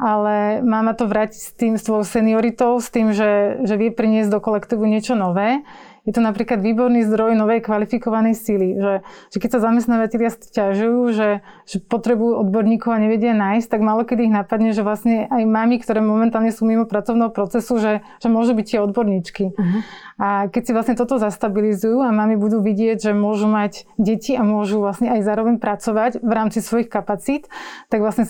ale 0.00 0.64
mama 0.64 0.96
to 0.96 1.04
vráti 1.04 1.36
s 1.36 1.52
tým 1.52 1.76
svojou 1.76 2.02
senioritou, 2.02 2.80
s 2.80 2.88
tým, 2.88 3.12
že, 3.12 3.60
že 3.62 3.76
vie 3.76 3.92
priniesť 3.92 4.32
do 4.32 4.40
kolektívu 4.40 4.88
niečo 4.88 5.12
nové 5.14 5.60
je 6.04 6.12
to 6.12 6.20
napríklad 6.20 6.60
výborný 6.60 7.00
zdroj 7.08 7.32
novej 7.32 7.64
kvalifikovanej 7.64 8.36
síly. 8.36 8.76
Že, 8.76 8.94
že 9.32 9.36
keď 9.40 9.50
sa 9.56 9.60
zamestnávateľia 9.72 10.36
stiažujú, 10.36 11.00
že, 11.16 11.40
že 11.64 11.80
potrebujú 11.80 12.44
odborníkov 12.44 12.92
a 12.92 13.00
nevedia 13.00 13.32
nájsť, 13.32 13.68
tak 13.72 13.80
malo 13.80 14.04
kedy 14.04 14.28
ich 14.28 14.34
napadne, 14.36 14.76
že 14.76 14.84
vlastne 14.84 15.24
aj 15.32 15.42
mami, 15.48 15.80
ktoré 15.80 16.04
momentálne 16.04 16.52
sú 16.52 16.68
mimo 16.68 16.84
pracovného 16.84 17.32
procesu, 17.32 17.80
že, 17.80 18.04
že 18.20 18.28
môžu 18.28 18.52
byť 18.52 18.66
tie 18.68 18.84
odborníčky. 18.84 19.44
Uh-huh. 19.56 19.80
A 20.20 20.52
keď 20.52 20.62
si 20.68 20.72
vlastne 20.76 20.96
toto 21.00 21.16
zastabilizujú 21.16 22.04
a 22.04 22.12
mami 22.12 22.36
budú 22.36 22.60
vidieť, 22.60 23.00
že 23.00 23.12
môžu 23.16 23.48
mať 23.48 23.88
deti 23.96 24.36
a 24.36 24.44
môžu 24.44 24.84
vlastne 24.84 25.08
aj 25.08 25.24
zároveň 25.24 25.56
pracovať 25.56 26.20
v 26.20 26.32
rámci 26.36 26.60
svojich 26.60 26.92
kapacít, 26.92 27.48
tak 27.88 28.04
vlastne 28.04 28.28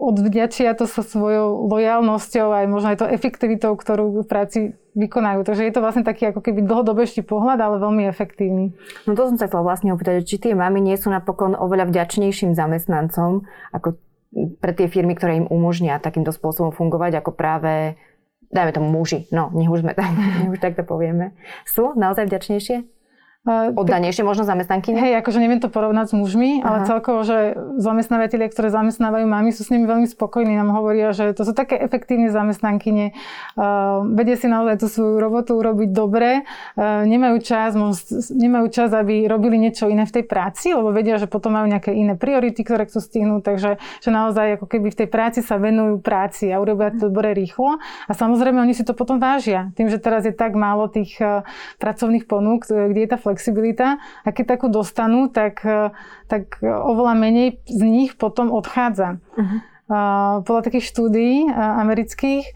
odvďačia 0.00 0.72
to 0.72 0.88
so 0.88 1.04
svojou 1.04 1.68
lojalnosťou 1.68 2.56
aj 2.56 2.64
možno 2.66 2.88
aj 2.96 2.98
to 3.04 3.06
efektivitou, 3.06 3.76
ktorú 3.76 4.24
v 4.24 4.26
práci 4.26 4.60
vykonajú. 4.94 5.46
Takže 5.46 5.66
je 5.66 5.74
to 5.74 5.84
vlastne 5.84 6.02
taký 6.02 6.30
ako 6.30 6.42
keby 6.42 6.66
dlhodobejší 6.66 7.22
pohľad, 7.22 7.62
ale 7.62 7.78
veľmi 7.78 8.06
efektívny. 8.10 8.74
No 9.06 9.14
to 9.14 9.30
som 9.30 9.36
sa 9.38 9.46
chcela 9.46 9.62
vlastne 9.62 9.94
opýtať, 9.94 10.26
či 10.26 10.36
tie 10.42 10.52
mamy 10.54 10.82
nie 10.82 10.98
sú 10.98 11.10
napokon 11.10 11.54
oveľa 11.54 11.90
vďačnejším 11.90 12.54
zamestnancom 12.54 13.46
ako 13.74 13.98
pre 14.62 14.72
tie 14.74 14.86
firmy, 14.86 15.18
ktoré 15.18 15.42
im 15.42 15.50
umožnia 15.50 15.98
takýmto 15.98 16.30
spôsobom 16.30 16.70
fungovať, 16.70 17.18
ako 17.18 17.34
práve 17.34 17.98
dajme 18.50 18.72
tomu 18.74 18.88
muži. 18.90 19.26
No, 19.30 19.50
nech 19.54 19.70
už, 19.70 19.82
sme, 19.82 19.94
nech 20.42 20.50
už 20.50 20.58
takto 20.62 20.82
povieme. 20.82 21.34
Sú 21.66 21.94
naozaj 21.94 22.30
vďačnejšie? 22.30 22.99
Oddanejšie 23.48 24.20
možno 24.20 24.44
zamestnanky? 24.44 24.92
Hej, 24.92 25.24
akože 25.24 25.40
neviem 25.40 25.64
to 25.64 25.72
porovnať 25.72 26.12
s 26.12 26.14
mužmi, 26.14 26.60
Aha. 26.60 26.64
ale 26.68 26.76
celkovo, 26.84 27.24
že 27.24 27.56
zamestnávateľia, 27.80 28.52
ktoré 28.52 28.68
zamestnávajú 28.68 29.24
mami, 29.24 29.48
sú 29.48 29.64
s 29.64 29.72
nimi 29.72 29.88
veľmi 29.88 30.04
spokojní. 30.12 30.52
Nám 30.60 30.76
hovoria, 30.76 31.16
že 31.16 31.32
to 31.32 31.48
sú 31.48 31.56
také 31.56 31.80
efektívne 31.80 32.28
zamestnankyne. 32.28 33.16
Uh, 33.56 34.04
vedia 34.12 34.36
si 34.36 34.44
naozaj 34.44 34.84
tú 34.84 34.92
svoju 34.92 35.16
robotu 35.24 35.56
urobiť 35.56 35.88
dobre. 35.88 36.44
Uh, 36.76 37.08
nemajú 37.08 37.40
čas, 37.40 37.72
nemajú 38.28 38.68
čas, 38.68 38.92
aby 38.92 39.24
robili 39.24 39.56
niečo 39.56 39.88
iné 39.88 40.04
v 40.04 40.20
tej 40.20 40.24
práci, 40.28 40.76
lebo 40.76 40.92
vedia, 40.92 41.16
že 41.16 41.24
potom 41.24 41.56
majú 41.56 41.64
nejaké 41.64 41.96
iné 41.96 42.20
priority, 42.20 42.60
ktoré 42.60 42.92
chcú 42.92 43.00
stihnúť. 43.00 43.40
Takže 43.40 43.70
že 43.80 44.10
naozaj 44.12 44.60
ako 44.60 44.68
keby 44.68 44.92
v 44.92 44.98
tej 45.00 45.08
práci 45.08 45.40
sa 45.40 45.56
venujú 45.56 45.96
práci 46.04 46.52
a 46.52 46.60
urobia 46.60 46.92
to 46.92 47.08
dobre 47.08 47.32
rýchlo. 47.32 47.80
A 48.04 48.12
samozrejme, 48.12 48.60
oni 48.60 48.76
si 48.76 48.84
to 48.84 48.92
potom 48.92 49.16
vážia. 49.16 49.72
Tým, 49.80 49.88
že 49.88 49.96
teraz 49.96 50.28
je 50.28 50.36
tak 50.36 50.52
málo 50.52 50.92
tých 50.92 51.16
uh, 51.24 51.40
pracovných 51.80 52.28
ponúk, 52.28 52.68
kde 52.68 53.00
je 53.00 53.08
tá 53.08 53.16
flexibilita 53.30 54.02
a 54.26 54.28
keď 54.34 54.58
takú 54.58 54.66
dostanú, 54.66 55.30
tak, 55.30 55.62
e, 55.62 55.94
tak 56.26 56.58
oveľa 56.66 57.14
menej 57.14 57.62
z 57.70 57.80
nich 57.86 58.18
potom 58.18 58.50
odchádza. 58.50 59.22
Uh-huh. 59.38 59.58
Podľa 60.42 60.62
takých 60.66 60.86
štúdií 60.90 61.46
e, 61.46 61.50
amerických 61.54 62.50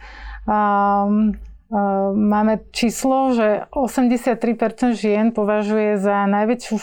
máme 2.15 2.61
číslo, 2.71 3.35
že 3.35 3.67
83% 3.73 4.95
žien 4.95 5.33
považuje 5.33 5.99
za 5.99 6.29
najväčšiu 6.29 6.77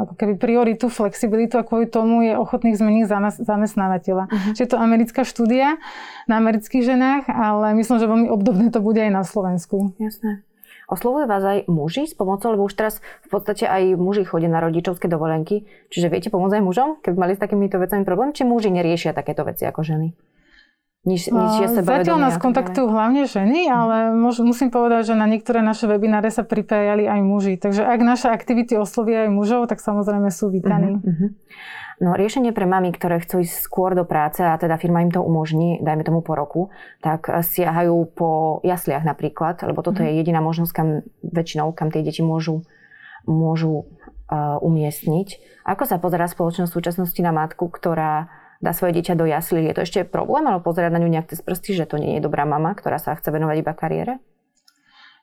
ako 0.00 0.14
keby 0.16 0.34
prioritu 0.40 0.90
flexibilitu 0.90 1.60
a 1.60 1.66
kvôli 1.66 1.86
tomu 1.86 2.24
je 2.24 2.34
ochotných 2.34 2.74
zmeniť 2.74 3.04
zamestnávateľa. 3.44 4.24
Uh-huh. 4.26 4.52
Čiže 4.56 4.64
je 4.64 4.70
to 4.72 4.80
americká 4.80 5.22
štúdia 5.22 5.78
na 6.26 6.40
amerických 6.40 6.82
ženách, 6.82 7.30
ale 7.30 7.76
myslím, 7.78 8.00
že 8.00 8.10
veľmi 8.10 8.28
obdobné 8.32 8.72
to 8.74 8.80
bude 8.82 8.98
aj 8.98 9.12
na 9.12 9.22
Slovensku. 9.22 9.94
Jasné. 10.00 10.42
Oslovujú 10.84 11.24
vás 11.24 11.44
aj 11.44 11.58
muži 11.66 12.04
s 12.04 12.12
pomocou, 12.12 12.52
lebo 12.52 12.68
už 12.68 12.76
teraz 12.76 13.00
v 13.24 13.28
podstate 13.32 13.64
aj 13.64 13.96
muži 13.96 14.28
chodia 14.28 14.52
na 14.52 14.60
rodičovské 14.60 15.08
dovolenky. 15.08 15.64
Čiže 15.88 16.12
viete 16.12 16.28
pomôcť 16.28 16.60
aj 16.60 16.64
mužom, 16.64 16.88
keby 17.00 17.16
mali 17.16 17.32
s 17.36 17.40
takýmito 17.40 17.80
vecami 17.80 18.04
problém? 18.04 18.36
Či 18.36 18.44
muži 18.44 18.68
neriešia 18.68 19.16
takéto 19.16 19.48
veci 19.48 19.64
ako 19.64 19.80
ženy? 19.80 20.12
Nič, 21.04 21.28
nič 21.28 21.84
Zatiaľ 21.84 22.16
nás 22.16 22.40
kontaktujú 22.40 22.88
hlavne 22.88 23.28
ženy, 23.28 23.68
ale 23.68 24.16
musím 24.16 24.72
povedať, 24.72 25.12
že 25.12 25.14
na 25.20 25.28
niektoré 25.28 25.60
naše 25.60 25.84
webináre 25.84 26.32
sa 26.32 26.48
pripájali 26.48 27.04
aj 27.04 27.20
muži. 27.20 27.60
Takže 27.60 27.84
ak 27.84 28.00
naše 28.00 28.32
aktivity 28.32 28.72
oslovia 28.80 29.28
aj 29.28 29.30
mužov, 29.36 29.68
tak 29.68 29.84
samozrejme 29.84 30.32
sú 30.32 30.48
vítaní. 30.48 30.96
Uh-huh, 30.96 31.04
uh-huh. 31.04 31.30
No 32.02 32.18
riešenie 32.18 32.50
pre 32.50 32.66
mami, 32.66 32.90
ktoré 32.90 33.22
chcú 33.22 33.46
ísť 33.46 33.54
skôr 33.62 33.94
do 33.94 34.02
práce 34.02 34.42
a 34.42 34.58
teda 34.58 34.74
firma 34.82 35.06
im 35.06 35.14
to 35.14 35.22
umožní, 35.22 35.78
dajme 35.78 36.02
tomu 36.02 36.26
po 36.26 36.34
roku, 36.34 36.74
tak 36.98 37.30
siahajú 37.30 37.94
po 38.10 38.58
jasliach 38.66 39.06
napríklad, 39.06 39.62
lebo 39.62 39.78
toto 39.86 40.02
mm. 40.02 40.10
je 40.10 40.12
jediná 40.18 40.40
možnosť, 40.42 40.72
kam 40.74 40.88
väčšinou, 41.22 41.70
kam 41.70 41.94
tie 41.94 42.02
deti 42.02 42.18
môžu, 42.26 42.66
môžu 43.30 43.86
uh, 44.26 44.58
umiestniť. 44.58 45.62
Ako 45.62 45.86
sa 45.86 46.02
pozerá 46.02 46.26
spoločnosť 46.26 46.70
v 46.74 46.78
súčasnosti 46.82 47.20
na 47.22 47.30
matku, 47.30 47.70
ktorá 47.70 48.26
dá 48.58 48.74
svoje 48.74 48.98
dieťa 48.98 49.14
do 49.14 49.30
jaslí? 49.30 49.62
Je 49.70 49.74
to 49.78 49.86
ešte 49.86 50.00
problém, 50.02 50.42
alebo 50.50 50.66
pozerať 50.66 50.98
na 50.98 51.00
ňu 51.00 51.08
nejak 51.14 51.30
cez 51.30 51.46
prsty, 51.46 51.78
že 51.78 51.86
to 51.86 52.02
nie 52.02 52.18
je 52.18 52.24
dobrá 52.26 52.42
mama, 52.42 52.74
ktorá 52.74 52.98
sa 52.98 53.14
chce 53.14 53.30
venovať 53.30 53.56
iba 53.62 53.72
kariére? 53.72 54.18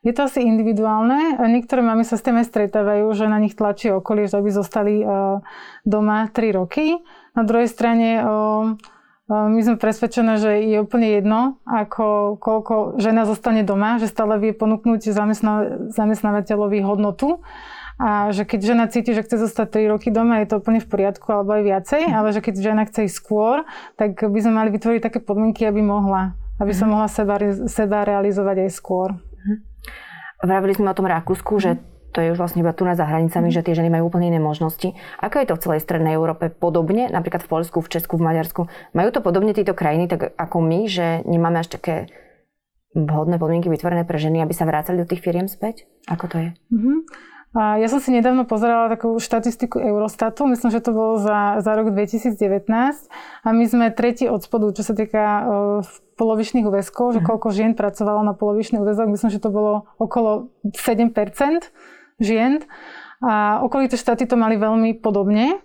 Je 0.01 0.17
to 0.17 0.25
asi 0.25 0.41
individuálne. 0.41 1.37
Niektoré 1.37 1.85
mamy 1.85 2.01
sa 2.01 2.17
s 2.17 2.25
tým 2.25 2.41
aj 2.41 2.49
stretávajú, 2.49 3.05
že 3.13 3.29
na 3.29 3.37
nich 3.37 3.53
tlačí 3.53 3.93
okolie, 3.93 4.25
že 4.25 4.41
by 4.41 4.49
zostali 4.49 5.05
e, 5.05 5.05
doma 5.85 6.25
3 6.25 6.57
roky. 6.57 6.97
Na 7.37 7.45
druhej 7.45 7.69
strane 7.69 8.17
e, 8.17 8.21
e, 8.25 8.27
my 9.29 9.61
sme 9.61 9.77
presvedčené, 9.77 10.41
že 10.41 10.57
je 10.73 10.81
úplne 10.81 11.21
jedno, 11.21 11.61
ako 11.69 12.33
koľko 12.41 12.97
žena 12.97 13.29
zostane 13.29 13.61
doma, 13.61 14.01
že 14.01 14.09
stále 14.09 14.41
vie 14.41 14.57
ponúknuť 14.57 15.05
zamestnávateľovi 15.93 16.81
hodnotu. 16.81 17.45
A 18.01 18.33
že 18.33 18.49
keď 18.49 18.73
žena 18.73 18.89
cíti, 18.89 19.13
že 19.13 19.21
chce 19.21 19.37
zostať 19.37 19.85
3 19.85 19.93
roky 19.93 20.09
doma, 20.09 20.41
je 20.41 20.49
to 20.49 20.57
úplne 20.57 20.81
v 20.81 20.89
poriadku 20.89 21.29
alebo 21.29 21.53
aj 21.53 21.61
viacej, 21.61 22.09
ale 22.09 22.33
že 22.33 22.41
keď 22.41 22.53
žena 22.57 22.89
chce 22.89 23.05
ísť 23.05 23.17
skôr, 23.21 23.69
tak 24.01 24.17
by 24.17 24.39
sme 24.41 24.65
mali 24.65 24.73
vytvoriť 24.73 24.97
také 25.05 25.21
podmienky, 25.21 25.61
aby 25.69 25.85
mohla, 25.85 26.33
aby 26.57 26.73
sa 26.73 26.89
mhm. 26.89 26.91
mohla 26.97 27.05
seba, 27.05 27.37
seba 27.69 28.01
realizovať 28.01 28.65
aj 28.65 28.71
skôr. 28.73 29.13
Vravili 30.41 30.73
sme 30.73 30.89
o 30.89 30.97
tom 30.97 31.05
Rakúsku, 31.05 31.53
že 31.61 31.77
to 32.11 32.19
je 32.19 32.35
už 32.35 32.39
vlastne 32.39 32.59
iba 32.59 32.75
tu 32.75 32.83
na 32.83 32.93
za 32.93 33.07
hranicami, 33.07 33.49
mm. 33.49 33.55
že 33.55 33.63
tie 33.63 33.77
ženy 33.77 33.87
majú 33.87 34.11
úplne 34.11 34.27
iné 34.27 34.39
možnosti. 34.39 34.93
Ako 35.23 35.39
je 35.39 35.47
to 35.47 35.55
v 35.55 35.63
celej 35.63 35.79
strednej 35.79 36.19
Európe 36.19 36.51
podobne, 36.51 37.07
napríklad 37.07 37.47
v 37.47 37.49
Polsku, 37.49 37.79
v 37.79 37.87
Česku, 37.87 38.19
v 38.19 38.27
Maďarsku? 38.27 38.61
Majú 38.91 39.09
to 39.15 39.23
podobne 39.23 39.55
tieto 39.55 39.71
krajiny, 39.71 40.11
tak 40.11 40.35
ako 40.35 40.59
my, 40.59 40.79
že 40.91 41.23
nemáme 41.23 41.63
až 41.63 41.71
také 41.71 42.11
vhodné 42.91 43.39
podmienky 43.39 43.71
vytvorené 43.71 44.03
pre 44.03 44.19
ženy, 44.19 44.43
aby 44.43 44.51
sa 44.51 44.67
vrácali 44.67 44.99
do 44.99 45.07
tých 45.07 45.23
firiem 45.23 45.47
späť? 45.47 45.87
Ako 46.11 46.27
to 46.27 46.37
je? 46.43 46.49
Mm-hmm. 46.75 46.97
A 47.51 47.83
ja 47.83 47.91
som 47.91 47.99
si 47.99 48.15
nedávno 48.15 48.47
pozerala 48.47 48.87
takú 48.87 49.19
štatistiku 49.19 49.75
Eurostatu, 49.75 50.47
myslím, 50.47 50.71
že 50.71 50.79
to 50.79 50.95
bolo 50.95 51.19
za, 51.19 51.59
za 51.59 51.75
rok 51.75 51.91
2019 51.91 52.39
a 53.43 53.47
my 53.51 53.65
sme 53.67 53.91
tretí 53.91 54.31
od 54.31 54.39
spodu, 54.39 54.71
čo 54.71 54.87
sa 54.87 54.95
týka 54.95 55.19
uh, 55.19 55.43
polovičných 56.21 56.69
úväzkov, 56.69 57.17
že 57.17 57.19
mhm. 57.19 57.25
koľko 57.25 57.47
žien 57.49 57.71
pracovalo 57.73 58.21
na 58.21 58.37
polovičný 58.37 58.77
úväzok, 58.77 59.09
myslím, 59.09 59.33
že 59.33 59.41
to 59.41 59.49
bolo 59.49 59.89
okolo 59.97 60.53
7% 60.69 61.09
žien 62.21 62.61
a 63.25 63.65
okolité 63.65 63.97
štáty 63.97 64.29
to 64.29 64.37
mali 64.37 64.61
veľmi 64.61 65.01
podobne. 65.01 65.57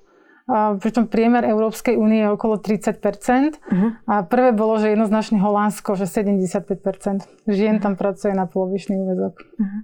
A 0.47 0.79
pričom 0.79 1.11
priemer 1.11 1.43
Európskej 1.43 1.99
únie 1.99 2.23
je 2.23 2.31
okolo 2.31 2.63
30 2.63 3.03
uh-huh. 3.03 3.51
Mhm. 3.67 3.89
A 4.07 4.23
prvé 4.23 4.55
bolo, 4.55 4.79
že 4.79 4.95
jednoznačne 4.95 5.43
Holandsko, 5.43 5.99
že 5.99 6.07
75% 6.07 7.27
žien 7.51 7.83
tam 7.83 7.99
pracuje 7.99 8.31
na 8.31 8.47
polovičný 8.47 8.95
úvezok. 8.95 9.35
Uh-huh. 9.43 9.81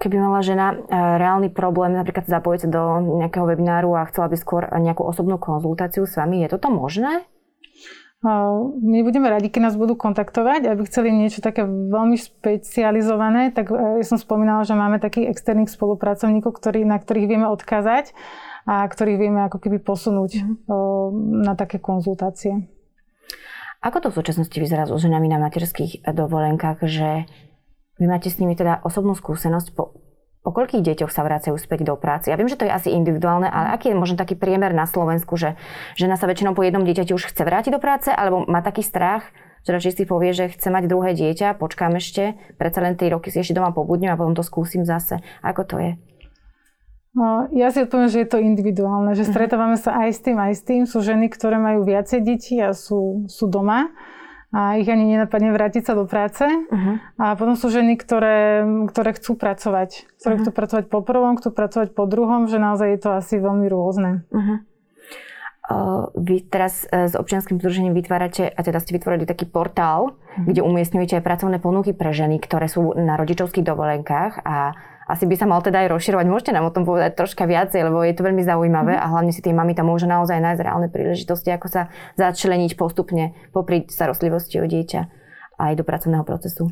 Keby 0.00 0.16
mala 0.22 0.40
žena 0.40 0.72
e, 0.72 0.76
reálny 0.94 1.50
problém, 1.50 1.98
napríklad 1.98 2.30
zapojiť 2.30 2.60
sa 2.62 2.68
do 2.70 2.82
nejakého 3.20 3.44
webináru 3.44 3.92
a 3.98 4.06
chcela 4.08 4.30
by 4.30 4.36
skôr 4.38 4.62
nejakú 4.70 5.02
osobnú 5.02 5.36
konzultáciu 5.36 6.06
s 6.06 6.14
vami, 6.14 6.46
je 6.46 6.54
toto 6.54 6.70
možné? 6.70 7.26
My 8.20 9.00
budeme 9.00 9.32
radi, 9.32 9.48
keď 9.48 9.72
nás 9.72 9.76
budú 9.80 9.96
kontaktovať, 9.96 10.68
aby 10.68 10.84
chceli 10.84 11.08
niečo 11.08 11.40
také 11.40 11.64
veľmi 11.64 12.20
špecializované, 12.20 13.48
tak 13.48 13.72
e, 13.72 13.96
ja 13.96 14.04
som 14.04 14.20
spomínala, 14.20 14.60
že 14.68 14.76
máme 14.76 15.00
takých 15.00 15.32
externých 15.32 15.72
spolupracovníkov, 15.72 16.52
ktorí, 16.52 16.84
na 16.84 17.00
ktorých 17.00 17.24
vieme 17.24 17.48
odkázať 17.48 18.12
a 18.68 18.84
ktorých 18.84 19.18
vieme 19.24 19.40
ako 19.48 19.56
keby 19.64 19.80
posunúť 19.80 20.36
mm. 20.36 21.48
na 21.48 21.56
také 21.56 21.80
konzultácie. 21.80 22.68
Ako 23.80 24.04
to 24.04 24.12
v 24.12 24.20
súčasnosti 24.20 24.52
vyzerá 24.52 24.84
s 24.84 24.92
ženami 24.92 25.24
na 25.24 25.40
materských 25.40 26.04
dovolenkách, 26.04 26.84
že 26.84 27.24
vy 27.96 28.04
máte 28.04 28.28
s 28.28 28.36
nimi 28.36 28.52
teda 28.52 28.84
osobnú 28.84 29.16
skúsenosť 29.16 29.68
po 29.72 29.96
po 30.40 30.56
koľkých 30.56 30.80
deťoch 30.80 31.12
sa 31.12 31.20
vracajú 31.20 31.56
späť 31.60 31.84
do 31.84 31.94
práce? 32.00 32.32
Ja 32.32 32.36
viem, 32.40 32.48
že 32.48 32.56
to 32.56 32.64
je 32.64 32.72
asi 32.72 32.88
individuálne, 32.96 33.44
ale 33.44 33.76
aký 33.76 33.92
je 33.92 34.00
možno 34.00 34.16
taký 34.16 34.40
priemer 34.40 34.72
na 34.72 34.88
Slovensku, 34.88 35.36
že 35.36 35.60
žena 36.00 36.16
sa 36.16 36.24
väčšinou 36.24 36.56
po 36.56 36.64
jednom 36.64 36.80
dieťati 36.80 37.12
už 37.12 37.28
chce 37.28 37.42
vrátiť 37.44 37.76
do 37.76 37.80
práce, 37.80 38.08
alebo 38.08 38.48
má 38.48 38.64
taký 38.64 38.80
strach, 38.80 39.28
že 39.68 39.76
radšej 39.76 39.92
si 40.00 40.04
povie, 40.08 40.32
že 40.32 40.48
chce 40.48 40.72
mať 40.72 40.88
druhé 40.88 41.12
dieťa, 41.12 41.60
počkám 41.60 41.92
ešte, 42.00 42.40
predsa 42.56 42.80
len 42.80 42.96
3 42.96 43.12
roky 43.12 43.28
si 43.28 43.44
ešte 43.44 43.52
doma 43.52 43.76
pobudnem 43.76 44.08
a 44.08 44.16
potom 44.16 44.32
to 44.32 44.40
skúsim 44.40 44.88
zase. 44.88 45.20
Ako 45.44 45.68
to 45.68 45.76
je? 45.76 45.92
No, 47.10 47.50
ja 47.50 47.74
si 47.74 47.82
odpoviem, 47.82 48.08
že 48.08 48.22
je 48.22 48.28
to 48.30 48.38
individuálne, 48.38 49.12
že 49.18 49.26
mhm. 49.26 49.30
stretávame 49.34 49.76
sa 49.76 49.92
aj 50.06 50.10
s 50.14 50.20
tým, 50.24 50.38
aj 50.40 50.52
s 50.56 50.62
tým. 50.64 50.82
Sú 50.86 51.04
ženy, 51.04 51.28
ktoré 51.28 51.60
majú 51.60 51.84
viacej 51.84 52.20
detí 52.24 52.56
a 52.62 52.72
sú, 52.72 53.28
sú 53.28 53.44
doma 53.50 53.92
a 54.50 54.74
ich 54.82 54.90
ani 54.90 55.06
nenapadne 55.06 55.54
vrátiť 55.54 55.86
sa 55.86 55.94
do 55.94 56.10
práce. 56.10 56.42
Uh-huh. 56.42 56.98
A 57.22 57.38
potom 57.38 57.54
sú 57.54 57.70
ženy, 57.70 57.94
ktoré, 57.94 58.66
ktoré 58.90 59.14
chcú 59.14 59.38
pracovať. 59.38 60.10
Ktoré 60.18 60.34
uh-huh. 60.34 60.42
chcú 60.42 60.50
pracovať 60.50 60.84
po 60.90 61.00
prvom, 61.06 61.38
chcú 61.38 61.54
pracovať 61.54 61.94
po 61.94 62.04
druhom, 62.10 62.50
že 62.50 62.58
naozaj 62.58 62.88
je 62.98 63.00
to 63.00 63.10
asi 63.14 63.38
veľmi 63.38 63.70
rôzne. 63.70 64.26
Uh-huh. 64.34 64.58
Uh, 65.70 66.10
vy 66.18 66.42
teraz 66.50 66.82
uh, 66.90 67.06
s 67.06 67.14
občianským 67.14 67.62
združením 67.62 67.94
vytvárate, 67.94 68.50
a 68.50 68.60
teda 68.66 68.82
ste 68.82 68.98
vytvorili 68.98 69.22
taký 69.22 69.46
portál, 69.46 70.18
uh-huh. 70.18 70.50
kde 70.50 70.66
umiestňujete 70.66 71.22
aj 71.22 71.26
pracovné 71.30 71.62
ponuky 71.62 71.94
pre 71.94 72.10
ženy, 72.10 72.42
ktoré 72.42 72.66
sú 72.66 72.90
na 72.98 73.14
rodičovských 73.14 73.62
dovolenkách 73.62 74.42
a 74.42 74.74
asi 75.10 75.26
by 75.26 75.34
sa 75.34 75.46
mal 75.50 75.58
teda 75.58 75.82
aj 75.82 75.88
rozširovať. 75.90 76.26
Môžete 76.30 76.54
nám 76.54 76.70
o 76.70 76.74
tom 76.74 76.86
povedať 76.86 77.18
troška 77.18 77.44
viacej, 77.50 77.90
lebo 77.90 78.06
je 78.06 78.14
to 78.14 78.22
veľmi 78.22 78.46
zaujímavé 78.46 78.94
mm. 78.94 79.02
a 79.02 79.06
hlavne 79.10 79.34
si 79.34 79.42
tie 79.42 79.50
mami 79.50 79.74
tam 79.74 79.90
môžu 79.90 80.06
naozaj 80.06 80.38
nájsť 80.38 80.62
reálne 80.62 80.88
príležitosti, 80.88 81.50
ako 81.50 81.66
sa 81.66 81.82
začleniť 82.14 82.78
postupne 82.78 83.34
popri 83.50 83.90
starostlivosti 83.90 84.62
o 84.62 84.66
dieťa 84.70 85.00
aj 85.58 85.72
do 85.74 85.82
pracovného 85.82 86.22
procesu. 86.22 86.70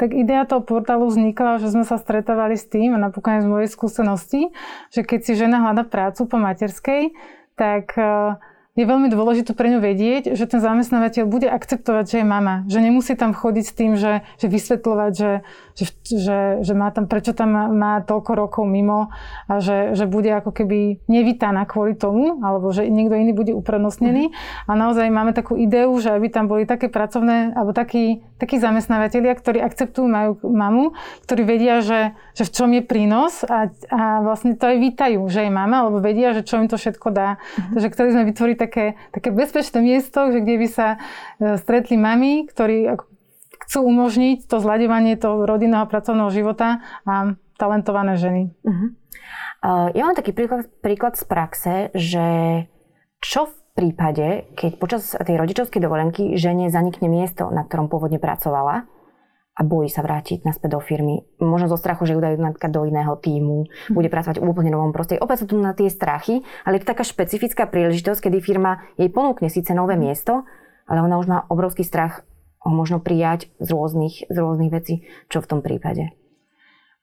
Tak 0.00 0.16
idea 0.16 0.48
toho 0.48 0.64
portálu 0.64 1.12
vznikla, 1.12 1.60
že 1.60 1.76
sme 1.76 1.84
sa 1.84 2.00
stretávali 2.00 2.56
s 2.56 2.64
tým, 2.64 2.96
napokon 2.96 3.44
z 3.44 3.48
mojej 3.48 3.68
skúsenosti, 3.68 4.48
že 4.88 5.04
keď 5.04 5.20
si 5.28 5.32
žena 5.36 5.60
hľada 5.60 5.84
prácu 5.84 6.24
po 6.24 6.40
materskej, 6.40 7.12
tak 7.52 7.92
uh, 8.00 8.40
je 8.78 8.86
veľmi 8.86 9.10
dôležité 9.10 9.50
pre 9.50 9.66
ňu 9.66 9.82
vedieť, 9.82 10.38
že 10.38 10.46
ten 10.46 10.62
zamestnávateľ 10.62 11.26
bude 11.26 11.50
akceptovať, 11.50 12.04
že 12.06 12.16
je 12.22 12.26
mama. 12.26 12.62
Že 12.70 12.78
nemusí 12.86 13.18
tam 13.18 13.34
chodiť 13.34 13.64
s 13.66 13.74
tým, 13.74 13.92
že, 13.98 14.22
že 14.38 14.46
vysvetľovať, 14.46 15.12
že, 15.18 15.32
že, 15.74 15.84
že, 16.06 16.38
že 16.62 16.72
má 16.78 16.94
tam, 16.94 17.10
prečo 17.10 17.34
tam 17.34 17.50
má, 17.50 17.64
má 17.66 17.92
toľko 18.06 18.30
rokov 18.38 18.64
mimo 18.70 19.10
a 19.50 19.58
že, 19.58 19.98
že 19.98 20.06
bude 20.06 20.30
ako 20.30 20.54
keby 20.54 21.02
nevítaná 21.10 21.66
kvôli 21.66 21.98
tomu, 21.98 22.38
alebo 22.46 22.70
že 22.70 22.86
niekto 22.86 23.18
iný 23.18 23.34
bude 23.34 23.50
uprednostnený. 23.50 24.30
Mm. 24.30 24.34
A 24.70 24.72
naozaj 24.78 25.10
máme 25.10 25.34
takú 25.34 25.58
ideu, 25.58 25.90
že 25.98 26.14
aby 26.14 26.30
tam 26.30 26.46
boli 26.46 26.62
také 26.62 26.86
pracovné, 26.86 27.50
alebo 27.58 27.74
takí, 27.74 28.22
takí 28.38 28.62
zamestnávateľia, 28.62 29.34
ktorí 29.34 29.58
akceptujú 29.66 30.06
majú 30.06 30.38
mamu, 30.46 30.94
ktorí 31.26 31.42
vedia, 31.42 31.82
že, 31.82 32.14
že 32.38 32.46
v 32.46 32.54
čom 32.54 32.70
je 32.70 32.86
prínos 32.86 33.42
a, 33.50 33.66
a 33.90 34.22
vlastne 34.22 34.54
to 34.54 34.70
aj 34.70 34.78
vítajú, 34.78 35.26
že 35.26 35.42
je 35.42 35.50
mama, 35.50 35.82
alebo 35.82 35.98
vedia, 35.98 36.30
že 36.38 36.46
čo 36.46 36.62
im 36.62 36.70
to 36.70 36.78
všetko 36.78 37.10
dá. 37.10 37.42
Mm. 37.58 37.74
Takže 37.74 37.88
chceli 37.98 38.10
sme 38.14 38.24
vytvoriť 38.30 38.59
také, 38.60 39.00
také 39.16 39.32
bezpečné 39.32 39.80
miesto, 39.80 40.28
že 40.28 40.44
kde 40.44 40.54
by 40.60 40.68
sa 40.68 40.88
e, 40.94 40.98
stretli 41.56 41.96
mami, 41.96 42.44
ktorí 42.44 42.92
chcú 43.64 43.86
umožniť 43.88 44.44
to 44.44 44.60
zľadovanie 44.60 45.16
toho 45.16 45.48
rodinného 45.48 45.88
pracovného 45.88 46.28
života 46.28 46.84
a 47.08 47.32
talentované 47.56 48.20
ženy. 48.20 48.42
Uh-huh. 48.60 48.92
Uh, 49.60 49.88
ja 49.92 50.08
mám 50.08 50.16
taký 50.16 50.32
príklad, 50.32 50.66
príklad 50.80 51.20
z 51.20 51.24
praxe, 51.28 51.74
že 51.92 52.26
čo 53.20 53.52
v 53.52 53.54
prípade, 53.76 54.48
keď 54.56 54.70
počas 54.80 55.12
tej 55.12 55.36
rodičovskej 55.36 55.80
dovolenky 55.84 56.34
žene 56.40 56.72
zanikne 56.72 57.12
miesto, 57.12 57.52
na 57.52 57.68
ktorom 57.68 57.92
pôvodne 57.92 58.16
pracovala, 58.16 58.88
a 59.60 59.62
bojí 59.62 59.92
sa 59.92 60.00
vrátiť 60.00 60.48
naspäť 60.48 60.72
do 60.72 60.80
firmy. 60.80 61.20
Možno 61.36 61.68
zo 61.68 61.76
strachu, 61.76 62.08
že 62.08 62.16
ju 62.16 62.20
dajú 62.24 62.40
napríklad 62.40 62.72
do 62.72 62.88
iného 62.88 63.12
týmu, 63.20 63.68
mm. 63.68 63.92
bude 63.92 64.08
pracovať 64.08 64.40
v 64.40 64.48
úplne 64.48 64.72
novom 64.72 64.96
prostredí. 64.96 65.20
Opäť 65.20 65.44
sú 65.44 65.52
tu 65.52 65.60
na 65.60 65.76
tie 65.76 65.92
strachy, 65.92 66.40
ale 66.64 66.80
je 66.80 66.88
to 66.88 66.96
taká 66.96 67.04
špecifická 67.04 67.68
príležitosť, 67.68 68.24
kedy 68.24 68.40
firma 68.40 68.80
jej 68.96 69.12
ponúkne 69.12 69.52
síce 69.52 69.76
nové 69.76 70.00
miesto, 70.00 70.48
ale 70.88 71.04
ona 71.04 71.20
už 71.20 71.28
má 71.28 71.38
obrovský 71.52 71.84
strach 71.84 72.24
ho 72.64 72.72
možno 72.72 73.04
prijať 73.04 73.52
z 73.60 73.68
rôznych, 73.72 74.28
z 74.28 74.36
rôznych 74.36 74.72
vecí. 74.72 75.04
Čo 75.28 75.44
v 75.44 75.48
tom 75.48 75.60
prípade? 75.60 76.12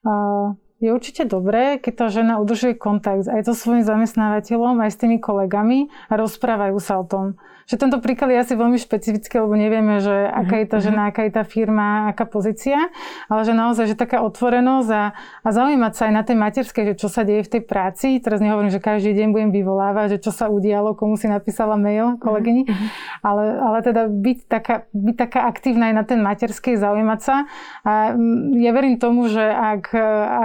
Uh, 0.06 0.54
je 0.78 0.94
určite 0.94 1.26
dobré, 1.26 1.82
keď 1.82 1.94
tá 1.94 2.08
žena 2.14 2.38
udržuje 2.38 2.78
kontakt 2.78 3.26
aj 3.26 3.42
so 3.50 3.54
svojím 3.58 3.82
zamestnávateľom, 3.82 4.78
aj 4.86 4.94
s 4.94 5.02
tými 5.02 5.18
kolegami 5.18 5.90
a 6.10 6.14
rozprávajú 6.18 6.78
sa 6.78 7.02
o 7.02 7.06
tom 7.06 7.26
že 7.68 7.76
tento 7.76 8.00
príklad 8.00 8.32
je 8.32 8.40
asi 8.40 8.54
veľmi 8.56 8.80
špecifický, 8.80 9.44
lebo 9.44 9.60
nevieme, 9.60 10.00
že 10.00 10.16
aká 10.24 10.64
je 10.64 10.68
tá 10.72 10.78
žena, 10.80 11.02
mhm. 11.06 11.10
aká 11.12 11.22
je 11.28 11.34
tá 11.36 11.44
firma, 11.44 12.08
aká 12.16 12.24
pozícia, 12.24 12.88
ale 13.28 13.44
že 13.44 13.52
naozaj, 13.52 13.92
že 13.92 13.96
taká 14.00 14.24
otvorenosť 14.24 14.90
a, 14.96 15.04
a 15.44 15.50
zaujímať 15.52 15.94
sa 15.94 16.04
aj 16.08 16.14
na 16.16 16.24
tej 16.24 16.38
materskej, 16.40 16.84
že 16.92 16.96
čo 16.96 17.12
sa 17.12 17.28
deje 17.28 17.44
v 17.44 17.60
tej 17.60 17.62
práci. 17.68 18.24
Teraz 18.24 18.40
nehovorím, 18.40 18.72
že 18.72 18.80
každý 18.80 19.12
deň 19.12 19.28
budem 19.36 19.52
vyvolávať, 19.52 20.18
že 20.18 20.24
čo 20.24 20.32
sa 20.32 20.48
udialo, 20.48 20.96
komu 20.96 21.20
si 21.20 21.28
napísala 21.28 21.76
mail 21.76 22.16
kolegyni, 22.24 22.64
uh-huh. 22.64 22.88
ale, 23.20 23.44
ale 23.60 23.78
teda 23.84 24.08
byť 24.08 24.38
taká, 24.48 24.88
byť 24.96 25.16
taká 25.20 25.40
aktívna 25.52 25.92
aj 25.92 25.96
na 26.00 26.04
ten 26.08 26.20
materskej, 26.24 26.80
zaujímať 26.80 27.20
sa. 27.20 27.36
A 27.84 28.16
mm, 28.16 28.64
ja 28.64 28.72
verím 28.72 28.96
tomu, 28.96 29.28
že 29.28 29.44
ak, 29.44 29.92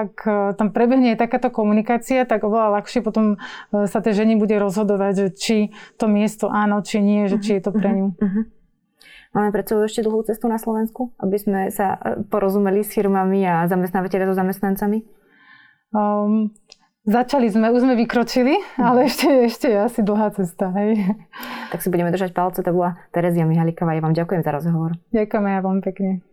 ak 0.02 0.14
tam 0.58 0.74
prebehne 0.74 1.14
aj 1.14 1.22
takáto 1.22 1.54
komunikácia, 1.54 2.26
tak 2.26 2.42
oveľa 2.42 2.82
ľahšie 2.82 3.00
potom 3.04 3.36
e, 3.70 3.86
sa 3.86 4.02
tej 4.02 4.24
ženi 4.24 4.34
bude 4.34 4.56
rozhodovať, 4.58 5.12
že 5.14 5.26
či 5.36 5.56
to 6.00 6.10
miesto 6.10 6.50
áno, 6.50 6.82
či 6.82 6.98
nie 6.98 7.11
nie, 7.12 7.28
že 7.28 7.36
či 7.44 7.60
je 7.60 7.62
to 7.68 7.70
pre 7.76 7.92
mhm, 7.92 7.96
ňu. 8.00 8.06
Uh-huh. 8.16 8.44
Máme 9.32 9.48
pred 9.48 9.64
sebou 9.64 9.84
ešte 9.84 10.04
dlhú 10.04 10.24
cestu 10.28 10.44
na 10.48 10.60
Slovensku, 10.60 11.16
aby 11.16 11.36
sme 11.40 11.60
sa 11.72 11.96
e, 11.96 12.20
porozumeli 12.28 12.84
s 12.84 12.92
firmami 12.92 13.40
a 13.48 13.64
zamestnávateľe 13.64 14.28
so 14.28 14.36
zamestnancami? 14.36 15.08
Um, 15.92 16.52
začali 17.08 17.48
sme, 17.48 17.72
už 17.72 17.84
sme 17.84 17.96
vykročili, 17.96 18.60
ale 18.76 19.08
ešte, 19.08 19.28
ešte 19.48 19.66
je 19.72 19.78
asi 19.80 20.00
dlhá 20.04 20.36
cesta. 20.36 20.68
Hej. 20.76 21.16
Tak 21.72 21.80
si 21.80 21.88
budeme 21.88 22.12
držať 22.12 22.36
palce. 22.36 22.60
To 22.60 22.76
bola 22.76 23.00
Terezia 23.08 23.48
Mihaliková. 23.48 23.96
Ja 23.96 24.04
vám 24.04 24.12
ďakujem 24.12 24.44
za 24.44 24.52
rozhovor. 24.52 25.00
Ďakujeme 25.16 25.48
ja 25.48 25.60
vám 25.64 25.80
pekne. 25.80 26.31